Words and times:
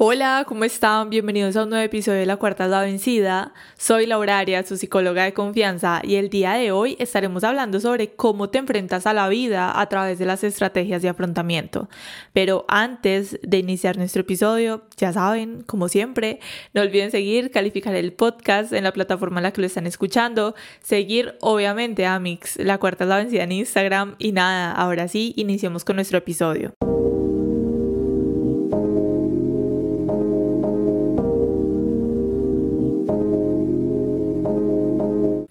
Hola, 0.00 0.44
¿cómo 0.46 0.62
están? 0.62 1.10
Bienvenidos 1.10 1.56
a 1.56 1.64
un 1.64 1.70
nuevo 1.70 1.84
episodio 1.84 2.20
de 2.20 2.26
La 2.26 2.36
Cuarta 2.36 2.66
es 2.66 2.70
la 2.70 2.82
Vencida. 2.82 3.52
Soy 3.76 4.06
Laura 4.06 4.38
Arias, 4.38 4.68
su 4.68 4.76
psicóloga 4.76 5.24
de 5.24 5.32
confianza, 5.32 6.00
y 6.04 6.14
el 6.14 6.30
día 6.30 6.52
de 6.52 6.70
hoy 6.70 6.94
estaremos 7.00 7.42
hablando 7.42 7.80
sobre 7.80 8.14
cómo 8.14 8.48
te 8.48 8.58
enfrentas 8.58 9.08
a 9.08 9.12
la 9.12 9.28
vida 9.28 9.80
a 9.80 9.88
través 9.88 10.20
de 10.20 10.24
las 10.24 10.44
estrategias 10.44 11.02
de 11.02 11.08
afrontamiento. 11.08 11.88
Pero 12.32 12.64
antes 12.68 13.40
de 13.42 13.58
iniciar 13.58 13.96
nuestro 13.96 14.20
episodio, 14.20 14.84
ya 14.96 15.12
saben, 15.12 15.62
como 15.62 15.88
siempre, 15.88 16.38
no 16.74 16.82
olviden 16.82 17.10
seguir, 17.10 17.50
calificar 17.50 17.96
el 17.96 18.12
podcast 18.12 18.72
en 18.72 18.84
la 18.84 18.92
plataforma 18.92 19.40
en 19.40 19.42
la 19.42 19.52
que 19.52 19.62
lo 19.62 19.66
están 19.66 19.88
escuchando, 19.88 20.54
seguir 20.80 21.34
obviamente 21.40 22.06
a 22.06 22.20
Mix, 22.20 22.56
La 22.58 22.78
Cuarta 22.78 23.02
es 23.02 23.10
la 23.10 23.16
Vencida 23.16 23.42
en 23.42 23.50
Instagram, 23.50 24.14
y 24.18 24.30
nada, 24.30 24.70
ahora 24.70 25.08
sí, 25.08 25.34
iniciemos 25.36 25.84
con 25.84 25.96
nuestro 25.96 26.18
episodio. 26.18 26.76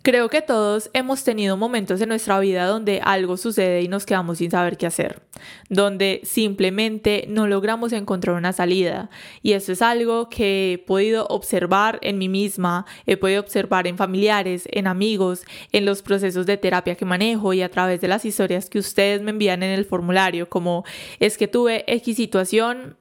Creo 0.07 0.29
que 0.29 0.41
todos 0.41 0.89
hemos 0.93 1.25
tenido 1.25 1.57
momentos 1.57 1.99
en 1.99 2.07
nuestra 2.07 2.39
vida 2.39 2.65
donde 2.65 3.01
algo 3.03 3.35
sucede 3.35 3.81
y 3.81 3.89
nos 3.89 4.05
quedamos 4.05 4.37
sin 4.37 4.49
saber 4.49 4.77
qué 4.77 4.85
hacer, 4.85 5.21
donde 5.67 6.21
simplemente 6.23 7.25
no 7.27 7.45
logramos 7.45 7.91
encontrar 7.91 8.37
una 8.37 8.53
salida. 8.53 9.09
Y 9.41 9.51
eso 9.51 9.73
es 9.73 9.81
algo 9.81 10.29
que 10.29 10.71
he 10.71 10.77
podido 10.77 11.25
observar 11.27 11.99
en 12.01 12.19
mí 12.19 12.29
misma, 12.29 12.85
he 13.05 13.17
podido 13.17 13.41
observar 13.41 13.85
en 13.85 13.97
familiares, 13.97 14.63
en 14.71 14.87
amigos, 14.87 15.43
en 15.73 15.83
los 15.83 16.01
procesos 16.01 16.45
de 16.45 16.55
terapia 16.55 16.95
que 16.95 17.03
manejo 17.03 17.51
y 17.51 17.61
a 17.61 17.69
través 17.69 17.99
de 17.99 18.07
las 18.07 18.23
historias 18.23 18.69
que 18.69 18.79
ustedes 18.79 19.21
me 19.21 19.31
envían 19.31 19.61
en 19.61 19.71
el 19.71 19.83
formulario, 19.83 20.47
como 20.47 20.85
es 21.19 21.37
que 21.37 21.49
tuve 21.49 21.83
X 21.85 22.15
situación, 22.15 22.95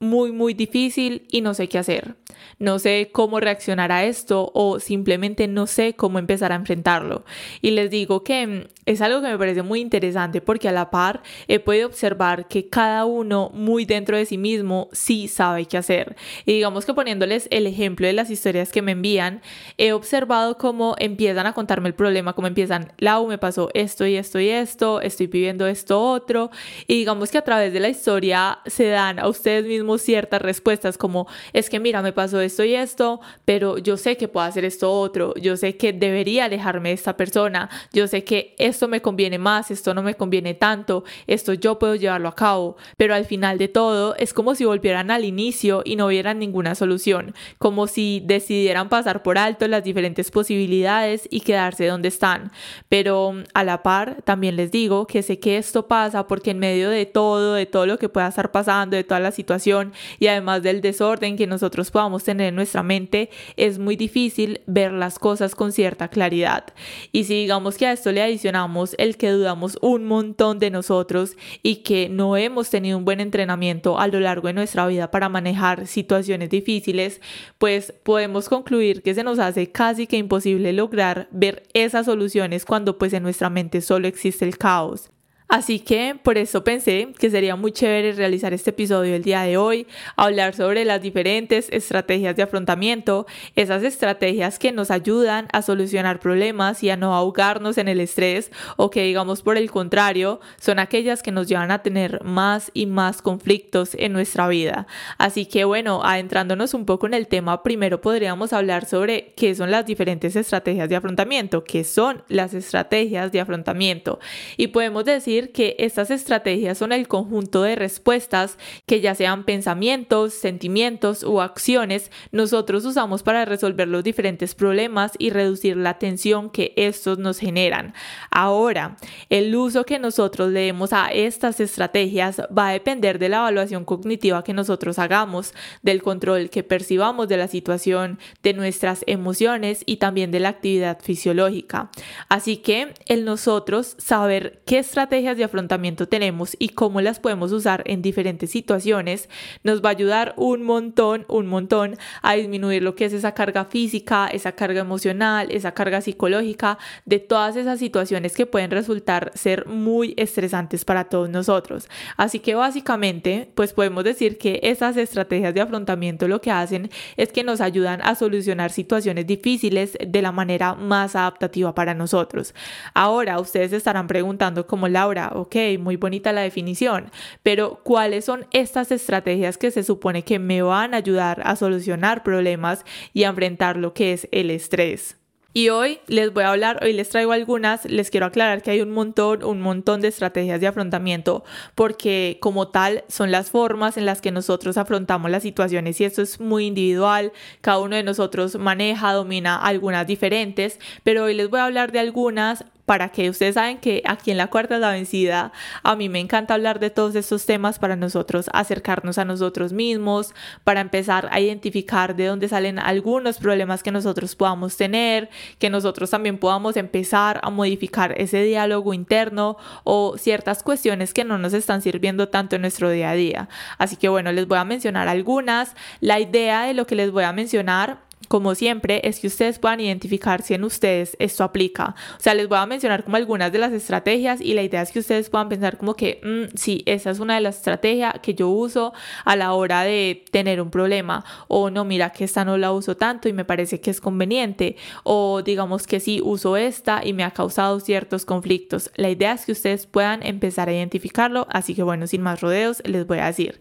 muy, 0.00 0.32
muy 0.32 0.54
difícil 0.54 1.28
y 1.30 1.40
no 1.40 1.54
sé 1.54 1.68
qué 1.68 1.78
hacer. 1.78 2.16
No 2.58 2.78
sé 2.78 3.10
cómo 3.12 3.40
reaccionar 3.40 3.92
a 3.92 4.04
esto 4.04 4.50
o 4.54 4.80
simplemente 4.80 5.46
no 5.46 5.66
sé 5.66 5.94
cómo 5.94 6.18
empezar 6.18 6.52
a 6.52 6.56
enfrentarlo. 6.56 7.24
Y 7.62 7.70
les 7.70 7.90
digo 7.90 8.24
que 8.24 8.46
mm, 8.46 8.64
es 8.86 9.00
algo 9.00 9.22
que 9.22 9.28
me 9.28 9.38
parece 9.38 9.62
muy 9.62 9.80
interesante 9.80 10.40
porque 10.40 10.68
a 10.68 10.72
la 10.72 10.90
par 10.90 11.22
he 11.46 11.60
podido 11.60 11.86
observar 11.86 12.48
que 12.48 12.68
cada 12.68 13.04
uno 13.04 13.50
muy 13.54 13.84
dentro 13.84 14.16
de 14.16 14.26
sí 14.26 14.38
mismo 14.38 14.88
sí 14.92 15.28
sabe 15.28 15.66
qué 15.66 15.76
hacer. 15.76 16.16
Y 16.46 16.54
digamos 16.54 16.84
que 16.84 16.94
poniéndoles 16.94 17.48
el 17.50 17.66
ejemplo 17.66 18.06
de 18.06 18.12
las 18.12 18.30
historias 18.30 18.72
que 18.72 18.82
me 18.82 18.92
envían, 18.92 19.40
he 19.76 19.92
observado 19.92 20.58
cómo 20.58 20.96
empiezan 20.98 21.46
a 21.46 21.52
contarme 21.52 21.88
el 21.88 21.94
problema, 21.94 22.32
cómo 22.32 22.48
empiezan, 22.48 22.92
Lau, 22.98 23.26
me 23.28 23.38
pasó 23.38 23.70
esto 23.74 24.06
y 24.06 24.16
esto 24.16 24.40
y 24.40 24.48
esto, 24.48 25.00
estoy 25.00 25.26
viviendo 25.28 25.66
esto 25.66 26.02
otro. 26.02 26.50
Y 26.86 26.94
digamos 26.94 27.30
que 27.30 27.38
a 27.38 27.42
través 27.42 27.72
de 27.72 27.80
la 27.80 27.88
historia 27.88 28.58
se 28.66 28.86
dan 28.88 29.18
a 29.18 29.28
ustedes 29.28 29.64
mismos 29.64 30.02
ciertas 30.02 30.42
respuestas 30.42 30.98
como 30.98 31.26
es 31.52 31.70
que 31.70 31.80
mira, 31.80 32.02
me 32.02 32.12
pasó 32.18 32.40
esto 32.40 32.64
y 32.64 32.74
esto, 32.74 33.20
pero 33.44 33.78
yo 33.78 33.96
sé 33.96 34.16
que 34.16 34.26
puedo 34.26 34.44
hacer 34.44 34.64
esto 34.64 34.90
otro, 34.90 35.34
yo 35.36 35.56
sé 35.56 35.76
que 35.76 35.92
debería 35.92 36.46
alejarme 36.46 36.88
de 36.88 36.96
esta 36.96 37.16
persona, 37.16 37.70
yo 37.92 38.08
sé 38.08 38.24
que 38.24 38.56
esto 38.58 38.88
me 38.88 39.00
conviene 39.00 39.38
más, 39.38 39.70
esto 39.70 39.94
no 39.94 40.02
me 40.02 40.14
conviene 40.14 40.54
tanto, 40.54 41.04
esto 41.28 41.52
yo 41.52 41.78
puedo 41.78 41.94
llevarlo 41.94 42.26
a 42.26 42.34
cabo, 42.34 42.76
pero 42.96 43.14
al 43.14 43.24
final 43.24 43.56
de 43.56 43.68
todo 43.68 44.16
es 44.16 44.34
como 44.34 44.56
si 44.56 44.64
volvieran 44.64 45.12
al 45.12 45.24
inicio 45.24 45.82
y 45.84 45.94
no 45.94 46.08
vieran 46.08 46.40
ninguna 46.40 46.74
solución, 46.74 47.36
como 47.58 47.86
si 47.86 48.20
decidieran 48.26 48.88
pasar 48.88 49.22
por 49.22 49.38
alto 49.38 49.68
las 49.68 49.84
diferentes 49.84 50.32
posibilidades 50.32 51.28
y 51.30 51.42
quedarse 51.42 51.86
donde 51.86 52.08
están. 52.08 52.50
Pero 52.88 53.32
a 53.54 53.62
la 53.62 53.84
par 53.84 54.22
también 54.24 54.56
les 54.56 54.72
digo 54.72 55.06
que 55.06 55.22
sé 55.22 55.38
que 55.38 55.56
esto 55.56 55.86
pasa 55.86 56.26
porque 56.26 56.50
en 56.50 56.58
medio 56.58 56.90
de 56.90 57.06
todo, 57.06 57.54
de 57.54 57.66
todo 57.66 57.86
lo 57.86 57.96
que 57.96 58.08
pueda 58.08 58.26
estar 58.26 58.50
pasando, 58.50 58.96
de 58.96 59.04
toda 59.04 59.20
la 59.20 59.30
situación, 59.30 59.92
y 60.18 60.26
además 60.26 60.64
del 60.64 60.80
desorden 60.80 61.36
que 61.36 61.46
nosotros 61.46 61.92
podamos 61.92 62.07
tener 62.24 62.48
en 62.48 62.54
nuestra 62.54 62.82
mente, 62.82 63.30
es 63.56 63.78
muy 63.78 63.96
difícil 63.96 64.60
ver 64.66 64.92
las 64.92 65.18
cosas 65.18 65.54
con 65.54 65.72
cierta 65.72 66.08
claridad. 66.08 66.64
Y 67.12 67.24
si 67.24 67.34
digamos 67.34 67.76
que 67.76 67.86
a 67.86 67.92
esto 67.92 68.12
le 68.12 68.22
adicionamos 68.22 68.94
el 68.98 69.16
que 69.16 69.30
dudamos 69.30 69.78
un 69.82 70.04
montón 70.06 70.58
de 70.58 70.70
nosotros 70.70 71.36
y 71.62 71.76
que 71.76 72.08
no 72.08 72.36
hemos 72.36 72.70
tenido 72.70 72.98
un 72.98 73.04
buen 73.04 73.20
entrenamiento 73.20 73.98
a 73.98 74.08
lo 74.08 74.20
largo 74.20 74.48
de 74.48 74.54
nuestra 74.54 74.86
vida 74.86 75.10
para 75.10 75.28
manejar 75.28 75.86
situaciones 75.86 76.50
difíciles, 76.50 77.20
pues 77.58 77.92
podemos 78.02 78.48
concluir 78.48 79.02
que 79.02 79.14
se 79.14 79.24
nos 79.24 79.38
hace 79.38 79.70
casi 79.70 80.06
que 80.06 80.16
imposible 80.16 80.72
lograr 80.72 81.28
ver 81.30 81.64
esas 81.74 82.06
soluciones 82.06 82.64
cuando 82.64 82.98
pues 82.98 83.12
en 83.12 83.22
nuestra 83.22 83.50
mente 83.50 83.80
solo 83.80 84.08
existe 84.08 84.44
el 84.44 84.58
caos. 84.58 85.10
Así 85.48 85.80
que 85.80 86.14
por 86.22 86.36
eso 86.36 86.62
pensé 86.62 87.14
que 87.18 87.30
sería 87.30 87.56
muy 87.56 87.72
chévere 87.72 88.12
realizar 88.12 88.52
este 88.52 88.68
episodio 88.68 89.14
el 89.14 89.22
día 89.22 89.40
de 89.44 89.56
hoy, 89.56 89.86
hablar 90.14 90.54
sobre 90.54 90.84
las 90.84 91.00
diferentes 91.00 91.70
estrategias 91.72 92.36
de 92.36 92.42
afrontamiento, 92.42 93.26
esas 93.56 93.82
estrategias 93.82 94.58
que 94.58 94.72
nos 94.72 94.90
ayudan 94.90 95.48
a 95.54 95.62
solucionar 95.62 96.20
problemas 96.20 96.82
y 96.82 96.90
a 96.90 96.98
no 96.98 97.14
ahogarnos 97.14 97.78
en 97.78 97.88
el 97.88 97.98
estrés 98.00 98.52
o 98.76 98.90
que 98.90 99.04
digamos 99.04 99.40
por 99.40 99.56
el 99.56 99.70
contrario 99.70 100.38
son 100.60 100.78
aquellas 100.78 101.22
que 101.22 101.32
nos 101.32 101.48
llevan 101.48 101.70
a 101.70 101.82
tener 101.82 102.22
más 102.24 102.70
y 102.74 102.84
más 102.84 103.22
conflictos 103.22 103.94
en 103.94 104.12
nuestra 104.12 104.48
vida. 104.48 104.86
Así 105.16 105.46
que 105.46 105.64
bueno, 105.64 106.02
adentrándonos 106.04 106.74
un 106.74 106.84
poco 106.84 107.06
en 107.06 107.14
el 107.14 107.26
tema, 107.26 107.62
primero 107.62 108.02
podríamos 108.02 108.52
hablar 108.52 108.84
sobre 108.84 109.32
qué 109.34 109.54
son 109.54 109.70
las 109.70 109.86
diferentes 109.86 110.36
estrategias 110.36 110.90
de 110.90 110.96
afrontamiento, 110.96 111.64
qué 111.64 111.84
son 111.84 112.22
las 112.28 112.52
estrategias 112.52 113.32
de 113.32 113.40
afrontamiento 113.40 114.18
y 114.58 114.66
podemos 114.66 115.06
decir 115.06 115.37
que 115.46 115.76
estas 115.78 116.10
estrategias 116.10 116.78
son 116.78 116.92
el 116.92 117.08
conjunto 117.08 117.62
de 117.62 117.76
respuestas 117.76 118.58
que 118.86 119.00
ya 119.00 119.14
sean 119.14 119.44
pensamientos, 119.44 120.34
sentimientos 120.34 121.22
o 121.22 121.40
acciones 121.40 122.10
nosotros 122.32 122.84
usamos 122.84 123.22
para 123.22 123.44
resolver 123.44 123.88
los 123.88 124.04
diferentes 124.04 124.54
problemas 124.54 125.12
y 125.18 125.30
reducir 125.30 125.76
la 125.76 125.98
tensión 125.98 126.50
que 126.50 126.72
estos 126.76 127.18
nos 127.18 127.38
generan. 127.38 127.94
Ahora, 128.30 128.96
el 129.30 129.54
uso 129.54 129.84
que 129.84 129.98
nosotros 129.98 130.50
le 130.50 130.60
demos 130.60 130.92
a 130.92 131.08
estas 131.08 131.60
estrategias 131.60 132.42
va 132.56 132.68
a 132.68 132.72
depender 132.72 133.18
de 133.18 133.28
la 133.28 133.38
evaluación 133.38 133.84
cognitiva 133.84 134.44
que 134.44 134.52
nosotros 134.52 134.98
hagamos, 134.98 135.54
del 135.82 136.02
control 136.02 136.50
que 136.50 136.62
percibamos 136.62 137.28
de 137.28 137.36
la 137.36 137.48
situación, 137.48 138.18
de 138.42 138.54
nuestras 138.54 139.04
emociones 139.06 139.82
y 139.86 139.96
también 139.96 140.30
de 140.30 140.40
la 140.40 140.50
actividad 140.50 140.98
fisiológica. 141.00 141.90
Así 142.28 142.58
que 142.58 142.94
el 143.06 143.24
nosotros 143.24 143.94
saber 143.98 144.62
qué 144.66 144.78
estrategia 144.78 145.27
estrategias 145.28 145.36
de 145.36 145.44
afrontamiento 145.44 146.08
tenemos 146.08 146.56
y 146.58 146.70
cómo 146.70 147.00
las 147.00 147.20
podemos 147.20 147.52
usar 147.52 147.82
en 147.86 148.00
diferentes 148.02 148.50
situaciones, 148.50 149.28
nos 149.62 149.82
va 149.82 149.90
a 149.90 149.92
ayudar 149.92 150.34
un 150.36 150.62
montón, 150.62 151.26
un 151.28 151.46
montón 151.46 151.96
a 152.22 152.34
disminuir 152.34 152.82
lo 152.82 152.94
que 152.94 153.04
es 153.04 153.12
esa 153.12 153.32
carga 153.32 153.66
física, 153.66 154.28
esa 154.28 154.52
carga 154.52 154.80
emocional, 154.80 155.48
esa 155.50 155.72
carga 155.72 156.00
psicológica, 156.00 156.78
de 157.04 157.18
todas 157.18 157.56
esas 157.56 157.78
situaciones 157.78 158.34
que 158.34 158.46
pueden 158.46 158.70
resultar 158.70 159.30
ser 159.34 159.66
muy 159.66 160.14
estresantes 160.16 160.84
para 160.84 161.04
todos 161.04 161.28
nosotros. 161.28 161.88
Así 162.16 162.38
que 162.38 162.54
básicamente, 162.54 163.50
pues 163.54 163.72
podemos 163.72 164.04
decir 164.04 164.38
que 164.38 164.60
esas 164.62 164.96
estrategias 164.96 165.52
de 165.52 165.60
afrontamiento 165.60 166.26
lo 166.26 166.40
que 166.40 166.50
hacen 166.50 166.90
es 167.16 167.32
que 167.32 167.44
nos 167.44 167.60
ayudan 167.60 168.00
a 168.02 168.14
solucionar 168.14 168.70
situaciones 168.70 169.26
difíciles 169.26 169.98
de 170.00 170.22
la 170.22 170.32
manera 170.32 170.74
más 170.74 171.14
adaptativa 171.16 171.74
para 171.74 171.94
nosotros. 171.94 172.54
Ahora, 172.94 173.38
ustedes 173.40 173.72
estarán 173.72 174.06
preguntando 174.06 174.66
como 174.66 174.88
Laura, 174.88 175.17
ok, 175.26 175.56
muy 175.80 175.96
bonita 175.96 176.32
la 176.32 176.42
definición, 176.42 177.10
pero 177.42 177.80
¿cuáles 177.82 178.24
son 178.24 178.46
estas 178.52 178.92
estrategias 178.92 179.58
que 179.58 179.70
se 179.70 179.82
supone 179.82 180.22
que 180.22 180.38
me 180.38 180.62
van 180.62 180.94
a 180.94 180.98
ayudar 180.98 181.42
a 181.44 181.56
solucionar 181.56 182.22
problemas 182.22 182.84
y 183.12 183.24
a 183.24 183.28
enfrentar 183.28 183.76
lo 183.76 183.92
que 183.92 184.12
es 184.12 184.28
el 184.30 184.50
estrés? 184.50 185.18
Y 185.54 185.70
hoy 185.70 185.98
les 186.06 186.32
voy 186.32 186.44
a 186.44 186.50
hablar, 186.50 186.78
hoy 186.84 186.92
les 186.92 187.08
traigo 187.08 187.32
algunas, 187.32 187.84
les 187.86 188.10
quiero 188.10 188.26
aclarar 188.26 188.62
que 188.62 188.70
hay 188.70 188.80
un 188.80 188.90
montón, 188.90 189.42
un 189.42 189.60
montón 189.60 190.00
de 190.00 190.06
estrategias 190.06 190.60
de 190.60 190.66
afrontamiento 190.66 191.42
porque 191.74 192.38
como 192.40 192.68
tal 192.68 193.02
son 193.08 193.32
las 193.32 193.50
formas 193.50 193.96
en 193.96 194.06
las 194.06 194.20
que 194.20 194.30
nosotros 194.30 194.76
afrontamos 194.76 195.30
las 195.30 195.42
situaciones 195.42 196.00
y 196.00 196.04
esto 196.04 196.22
es 196.22 196.38
muy 196.38 196.66
individual, 196.66 197.32
cada 197.60 197.78
uno 197.78 197.96
de 197.96 198.04
nosotros 198.04 198.56
maneja, 198.56 199.12
domina 199.12 199.56
algunas 199.56 200.06
diferentes, 200.06 200.78
pero 201.02 201.24
hoy 201.24 201.34
les 201.34 201.48
voy 201.50 201.60
a 201.60 201.64
hablar 201.64 201.90
de 201.90 202.00
algunas 202.00 202.64
para 202.88 203.10
que 203.10 203.28
ustedes 203.28 203.56
saben 203.56 203.76
que 203.76 204.00
aquí 204.06 204.30
en 204.30 204.38
la 204.38 204.46
cuarta 204.46 204.76
de 204.76 204.80
la 204.80 204.92
vencida 204.92 205.52
a 205.82 205.94
mí 205.94 206.08
me 206.08 206.20
encanta 206.20 206.54
hablar 206.54 206.80
de 206.80 206.88
todos 206.88 207.14
estos 207.16 207.44
temas 207.44 207.78
para 207.78 207.96
nosotros 207.96 208.48
acercarnos 208.54 209.18
a 209.18 209.26
nosotros 209.26 209.74
mismos, 209.74 210.34
para 210.64 210.80
empezar 210.80 211.28
a 211.30 211.38
identificar 211.38 212.16
de 212.16 212.24
dónde 212.24 212.48
salen 212.48 212.78
algunos 212.78 213.36
problemas 213.36 213.82
que 213.82 213.92
nosotros 213.92 214.34
podamos 214.34 214.78
tener, 214.78 215.28
que 215.58 215.68
nosotros 215.68 216.08
también 216.08 216.38
podamos 216.38 216.78
empezar 216.78 217.40
a 217.42 217.50
modificar 217.50 218.14
ese 218.16 218.42
diálogo 218.42 218.94
interno 218.94 219.58
o 219.84 220.16
ciertas 220.16 220.62
cuestiones 220.62 221.12
que 221.12 221.24
no 221.24 221.36
nos 221.36 221.52
están 221.52 221.82
sirviendo 221.82 222.30
tanto 222.30 222.56
en 222.56 222.62
nuestro 222.62 222.88
día 222.88 223.10
a 223.10 223.14
día. 223.14 223.50
Así 223.76 223.96
que 223.96 224.08
bueno, 224.08 224.32
les 224.32 224.48
voy 224.48 224.56
a 224.56 224.64
mencionar 224.64 225.08
algunas. 225.08 225.74
La 226.00 226.20
idea 226.20 226.62
de 226.62 226.72
lo 226.72 226.86
que 226.86 226.94
les 226.94 227.10
voy 227.10 227.24
a 227.24 227.34
mencionar 227.34 228.07
como 228.28 228.54
siempre, 228.54 229.00
es 229.04 229.20
que 229.20 229.26
ustedes 229.26 229.58
puedan 229.58 229.80
identificar 229.80 230.42
si 230.42 230.54
en 230.54 230.64
ustedes 230.64 231.16
esto 231.18 231.44
aplica. 231.44 231.94
O 232.18 232.20
sea, 232.20 232.34
les 232.34 232.48
voy 232.48 232.58
a 232.58 232.66
mencionar 232.66 233.04
como 233.04 233.16
algunas 233.16 233.50
de 233.50 233.58
las 233.58 233.72
estrategias 233.72 234.40
y 234.40 234.54
la 234.54 234.62
idea 234.62 234.82
es 234.82 234.92
que 234.92 235.00
ustedes 235.00 235.30
puedan 235.30 235.48
pensar 235.48 235.78
como 235.78 235.94
que, 235.94 236.20
mm, 236.22 236.56
sí, 236.56 236.82
esa 236.86 237.10
es 237.10 237.18
una 237.18 237.34
de 237.34 237.40
las 237.40 237.56
estrategias 237.56 238.14
que 238.22 238.34
yo 238.34 238.48
uso 238.48 238.92
a 239.24 239.36
la 239.36 239.52
hora 239.54 239.82
de 239.82 240.24
tener 240.30 240.60
un 240.60 240.70
problema. 240.70 241.24
O 241.48 241.70
no, 241.70 241.84
mira 241.84 242.10
que 242.10 242.24
esta 242.24 242.44
no 242.44 242.58
la 242.58 242.72
uso 242.72 242.96
tanto 242.96 243.28
y 243.28 243.32
me 243.32 243.44
parece 243.44 243.80
que 243.80 243.90
es 243.90 244.00
conveniente. 244.00 244.76
O 245.04 245.42
digamos 245.42 245.86
que 245.86 246.00
sí, 246.00 246.20
uso 246.22 246.56
esta 246.56 247.00
y 247.04 247.12
me 247.12 247.24
ha 247.24 247.30
causado 247.30 247.80
ciertos 247.80 248.24
conflictos. 248.24 248.90
La 248.96 249.10
idea 249.10 249.32
es 249.32 249.46
que 249.46 249.52
ustedes 249.52 249.86
puedan 249.86 250.22
empezar 250.22 250.68
a 250.68 250.72
identificarlo. 250.72 251.46
Así 251.50 251.74
que 251.74 251.82
bueno, 251.82 252.06
sin 252.06 252.22
más 252.22 252.40
rodeos, 252.40 252.82
les 252.84 253.06
voy 253.06 253.18
a 253.18 253.26
decir. 253.26 253.58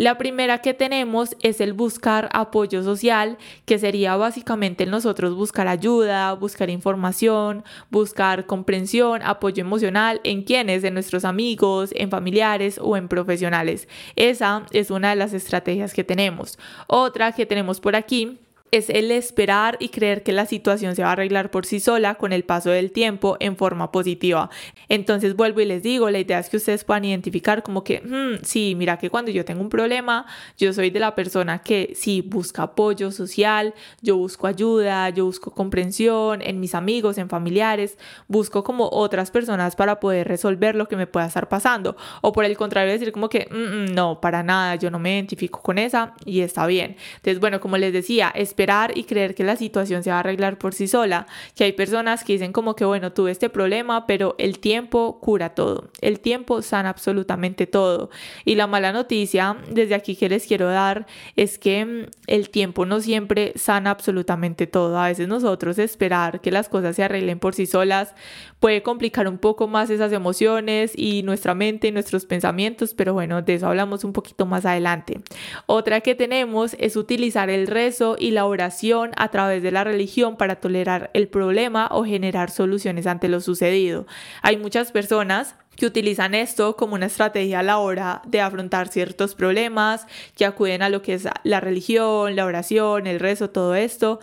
La 0.00 0.16
primera 0.16 0.62
que 0.62 0.72
tenemos 0.72 1.36
es 1.42 1.60
el 1.60 1.74
buscar 1.74 2.30
apoyo 2.32 2.82
social, 2.82 3.36
que 3.66 3.78
sería 3.78 4.16
básicamente 4.16 4.86
nosotros 4.86 5.34
buscar 5.34 5.68
ayuda, 5.68 6.32
buscar 6.32 6.70
información, 6.70 7.64
buscar 7.90 8.46
comprensión, 8.46 9.20
apoyo 9.22 9.60
emocional 9.60 10.22
en 10.24 10.42
quienes, 10.42 10.84
en 10.84 10.94
nuestros 10.94 11.26
amigos, 11.26 11.90
en 11.94 12.08
familiares 12.08 12.80
o 12.82 12.96
en 12.96 13.08
profesionales. 13.08 13.88
Esa 14.16 14.64
es 14.70 14.90
una 14.90 15.10
de 15.10 15.16
las 15.16 15.34
estrategias 15.34 15.92
que 15.92 16.02
tenemos. 16.02 16.58
Otra 16.86 17.32
que 17.32 17.44
tenemos 17.44 17.78
por 17.78 17.94
aquí 17.94 18.38
es 18.70 18.88
el 18.90 19.10
esperar 19.10 19.76
y 19.80 19.88
creer 19.88 20.22
que 20.22 20.32
la 20.32 20.46
situación 20.46 20.94
se 20.94 21.02
va 21.02 21.08
a 21.08 21.12
arreglar 21.12 21.50
por 21.50 21.66
sí 21.66 21.80
sola 21.80 22.14
con 22.14 22.32
el 22.32 22.44
paso 22.44 22.70
del 22.70 22.92
tiempo 22.92 23.36
en 23.40 23.56
forma 23.56 23.90
positiva. 23.90 24.50
Entonces 24.88 25.34
vuelvo 25.34 25.60
y 25.60 25.64
les 25.64 25.82
digo, 25.82 26.10
la 26.10 26.18
idea 26.18 26.38
es 26.38 26.48
que 26.48 26.56
ustedes 26.56 26.84
puedan 26.84 27.04
identificar 27.04 27.62
como 27.62 27.84
que, 27.84 28.00
hmm, 28.00 28.44
sí, 28.44 28.74
mira 28.76 28.98
que 28.98 29.10
cuando 29.10 29.30
yo 29.30 29.44
tengo 29.44 29.60
un 29.60 29.70
problema, 29.70 30.26
yo 30.56 30.72
soy 30.72 30.90
de 30.90 31.00
la 31.00 31.14
persona 31.14 31.60
que 31.60 31.92
sí 31.94 32.22
busca 32.22 32.62
apoyo 32.62 33.10
social, 33.10 33.74
yo 34.00 34.16
busco 34.16 34.46
ayuda, 34.46 35.10
yo 35.10 35.24
busco 35.24 35.50
comprensión 35.50 36.42
en 36.42 36.60
mis 36.60 36.74
amigos, 36.74 37.18
en 37.18 37.28
familiares, 37.28 37.98
busco 38.28 38.62
como 38.64 38.88
otras 38.90 39.30
personas 39.30 39.76
para 39.76 40.00
poder 40.00 40.28
resolver 40.28 40.74
lo 40.74 40.86
que 40.86 40.96
me 40.96 41.06
pueda 41.06 41.26
estar 41.26 41.48
pasando. 41.48 41.96
O 42.20 42.32
por 42.32 42.44
el 42.44 42.56
contrario, 42.56 42.92
decir 42.92 43.12
como 43.12 43.28
que, 43.28 43.48
mm, 43.50 43.90
mm, 43.90 43.94
no, 43.94 44.20
para 44.20 44.42
nada, 44.42 44.76
yo 44.76 44.90
no 44.90 44.98
me 44.98 45.14
identifico 45.14 45.60
con 45.60 45.78
esa 45.78 46.14
y 46.24 46.40
está 46.40 46.66
bien. 46.66 46.96
Entonces, 47.16 47.40
bueno, 47.40 47.60
como 47.60 47.76
les 47.76 47.92
decía, 47.92 48.32
esperar 48.60 48.92
y 48.94 49.04
creer 49.04 49.34
que 49.34 49.42
la 49.42 49.56
situación 49.56 50.02
se 50.02 50.10
va 50.10 50.16
a 50.16 50.20
arreglar 50.20 50.58
por 50.58 50.74
sí 50.74 50.86
sola, 50.86 51.26
que 51.54 51.64
hay 51.64 51.72
personas 51.72 52.24
que 52.24 52.34
dicen 52.34 52.52
como 52.52 52.76
que 52.76 52.84
bueno, 52.84 53.10
tuve 53.10 53.30
este 53.30 53.48
problema, 53.48 54.06
pero 54.06 54.34
el 54.36 54.58
tiempo 54.58 55.18
cura 55.18 55.54
todo, 55.54 55.88
el 56.02 56.20
tiempo 56.20 56.60
sana 56.60 56.90
absolutamente 56.90 57.66
todo. 57.66 58.10
Y 58.44 58.56
la 58.56 58.66
mala 58.66 58.92
noticia 58.92 59.56
desde 59.70 59.94
aquí 59.94 60.14
que 60.14 60.28
les 60.28 60.46
quiero 60.46 60.68
dar 60.68 61.06
es 61.36 61.58
que 61.58 61.86
mm, 61.86 62.10
el 62.26 62.50
tiempo 62.50 62.84
no 62.84 63.00
siempre 63.00 63.54
sana 63.56 63.92
absolutamente 63.92 64.66
todo. 64.66 64.98
A 64.98 65.08
veces 65.08 65.26
nosotros 65.26 65.78
esperar 65.78 66.42
que 66.42 66.50
las 66.50 66.68
cosas 66.68 66.96
se 66.96 67.02
arreglen 67.02 67.38
por 67.38 67.54
sí 67.54 67.64
solas 67.64 68.14
puede 68.58 68.82
complicar 68.82 69.26
un 69.26 69.38
poco 69.38 69.68
más 69.68 69.88
esas 69.88 70.12
emociones 70.12 70.92
y 70.94 71.22
nuestra 71.22 71.54
mente 71.54 71.88
y 71.88 71.92
nuestros 71.92 72.26
pensamientos, 72.26 72.92
pero 72.92 73.14
bueno, 73.14 73.40
de 73.40 73.54
eso 73.54 73.68
hablamos 73.68 74.04
un 74.04 74.12
poquito 74.12 74.44
más 74.44 74.66
adelante. 74.66 75.18
Otra 75.64 76.02
que 76.02 76.14
tenemos 76.14 76.76
es 76.78 76.96
utilizar 76.96 77.48
el 77.48 77.66
rezo 77.66 78.16
y 78.18 78.32
la 78.32 78.44
oración 78.50 79.12
a 79.16 79.28
través 79.28 79.62
de 79.62 79.70
la 79.70 79.84
religión 79.84 80.36
para 80.36 80.56
tolerar 80.56 81.10
el 81.14 81.28
problema 81.28 81.88
o 81.90 82.04
generar 82.04 82.50
soluciones 82.50 83.06
ante 83.06 83.28
lo 83.28 83.40
sucedido. 83.40 84.06
Hay 84.42 84.56
muchas 84.56 84.92
personas 84.92 85.56
que 85.76 85.86
utilizan 85.86 86.34
esto 86.34 86.76
como 86.76 86.94
una 86.94 87.06
estrategia 87.06 87.60
a 87.60 87.62
la 87.62 87.78
hora 87.78 88.20
de 88.26 88.42
afrontar 88.42 88.88
ciertos 88.88 89.34
problemas, 89.34 90.06
que 90.36 90.44
acuden 90.44 90.82
a 90.82 90.90
lo 90.90 91.00
que 91.00 91.14
es 91.14 91.26
la 91.42 91.60
religión, 91.60 92.36
la 92.36 92.44
oración, 92.44 93.06
el 93.06 93.18
rezo, 93.18 93.48
todo 93.48 93.74
esto 93.74 94.20